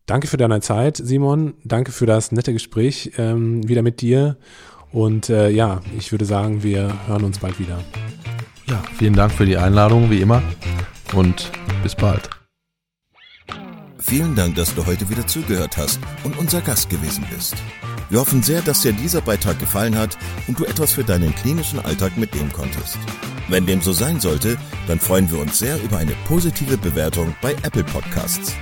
Danke 0.06 0.26
für 0.26 0.36
deine 0.36 0.60
Zeit, 0.60 0.98
Simon. 0.98 1.54
Danke 1.64 1.90
für 1.90 2.04
das 2.04 2.32
nette 2.32 2.52
Gespräch 2.52 3.12
ähm, 3.16 3.66
wieder 3.66 3.80
mit 3.80 4.02
dir. 4.02 4.36
Und 4.92 5.30
äh, 5.30 5.48
ja, 5.48 5.80
ich 5.98 6.12
würde 6.12 6.26
sagen, 6.26 6.62
wir 6.62 7.08
hören 7.08 7.24
uns 7.24 7.38
bald 7.38 7.58
wieder. 7.58 7.78
Ja, 8.66 8.82
vielen 8.98 9.14
Dank 9.14 9.32
für 9.32 9.46
die 9.46 9.56
Einladung, 9.56 10.10
wie 10.10 10.20
immer. 10.20 10.42
und 11.12 11.50
bis 11.82 11.94
bald. 11.94 12.28
Vielen 13.98 14.34
Dank, 14.34 14.56
dass 14.56 14.74
du 14.74 14.84
heute 14.84 15.08
wieder 15.08 15.26
zugehört 15.26 15.78
hast 15.78 15.98
und 16.24 16.36
unser 16.36 16.60
Gast 16.60 16.90
gewesen 16.90 17.24
bist. 17.34 17.54
Wir 18.10 18.20
hoffen 18.20 18.42
sehr, 18.42 18.60
dass 18.62 18.82
dir 18.82 18.92
dieser 18.92 19.22
Beitrag 19.22 19.58
gefallen 19.58 19.96
hat 19.96 20.18
und 20.46 20.58
du 20.58 20.64
etwas 20.64 20.92
für 20.92 21.04
deinen 21.04 21.34
klinischen 21.34 21.78
Alltag 21.78 22.18
mitnehmen 22.18 22.52
konntest. 22.52 22.98
Wenn 23.48 23.64
dem 23.66 23.80
so 23.80 23.92
sein 23.92 24.20
sollte, 24.20 24.58
dann 24.88 25.00
freuen 25.00 25.30
wir 25.30 25.38
uns 25.38 25.58
sehr 25.58 25.82
über 25.82 25.96
eine 25.98 26.12
positive 26.26 26.76
Bewertung 26.76 27.34
bei 27.40 27.52
Apple 27.62 27.84
Podcasts. 27.84 28.52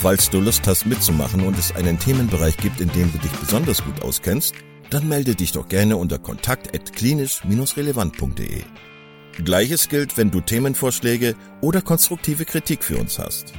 Falls 0.00 0.30
du 0.30 0.40
Lust 0.40 0.66
hast 0.66 0.86
mitzumachen 0.86 1.42
und 1.42 1.58
es 1.58 1.74
einen 1.74 1.98
Themenbereich 1.98 2.56
gibt, 2.56 2.80
in 2.80 2.90
dem 2.92 3.12
du 3.12 3.18
dich 3.18 3.32
besonders 3.32 3.84
gut 3.84 4.00
auskennst, 4.02 4.54
dann 4.90 5.08
melde 5.08 5.34
dich 5.34 5.52
doch 5.52 5.68
gerne 5.68 5.96
unter 5.96 6.18
kontakt@klinisch-relevant.de. 6.18 8.62
Gleiches 9.44 9.88
gilt, 9.88 10.16
wenn 10.16 10.30
du 10.30 10.40
Themenvorschläge 10.40 11.34
oder 11.60 11.80
konstruktive 11.80 12.44
Kritik 12.44 12.84
für 12.84 12.98
uns 12.98 13.18
hast. 13.18 13.52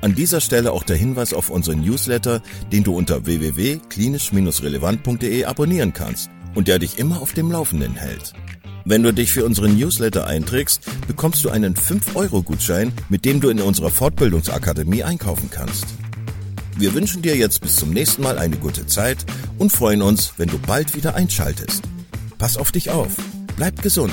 An 0.00 0.14
dieser 0.14 0.40
Stelle 0.40 0.72
auch 0.72 0.82
der 0.82 0.96
Hinweis 0.96 1.32
auf 1.32 1.50
unseren 1.50 1.80
Newsletter, 1.80 2.42
den 2.70 2.84
du 2.84 2.94
unter 2.94 3.24
www.klinisch-relevant.de 3.24 5.44
abonnieren 5.44 5.94
kannst 5.94 6.28
und 6.54 6.68
der 6.68 6.78
dich 6.78 6.98
immer 6.98 7.22
auf 7.22 7.32
dem 7.32 7.50
Laufenden 7.50 7.94
hält. 7.94 8.34
Wenn 8.84 9.02
du 9.02 9.14
dich 9.14 9.32
für 9.32 9.46
unseren 9.46 9.78
Newsletter 9.78 10.26
einträgst, 10.26 10.82
bekommst 11.06 11.42
du 11.42 11.48
einen 11.48 11.74
5-Euro-Gutschein, 11.74 12.92
mit 13.08 13.24
dem 13.24 13.40
du 13.40 13.48
in 13.48 13.62
unserer 13.62 13.90
Fortbildungsakademie 13.90 15.04
einkaufen 15.04 15.48
kannst. 15.50 15.86
Wir 16.76 16.92
wünschen 16.92 17.22
dir 17.22 17.34
jetzt 17.34 17.62
bis 17.62 17.76
zum 17.76 17.88
nächsten 17.90 18.22
Mal 18.22 18.36
eine 18.36 18.58
gute 18.58 18.86
Zeit 18.86 19.24
und 19.56 19.72
freuen 19.72 20.02
uns, 20.02 20.34
wenn 20.36 20.48
du 20.48 20.58
bald 20.58 20.94
wieder 20.94 21.14
einschaltest. 21.14 21.84
Pass 22.36 22.58
auf 22.58 22.72
dich 22.72 22.90
auf, 22.90 23.16
bleib 23.56 23.80
gesund. 23.80 24.12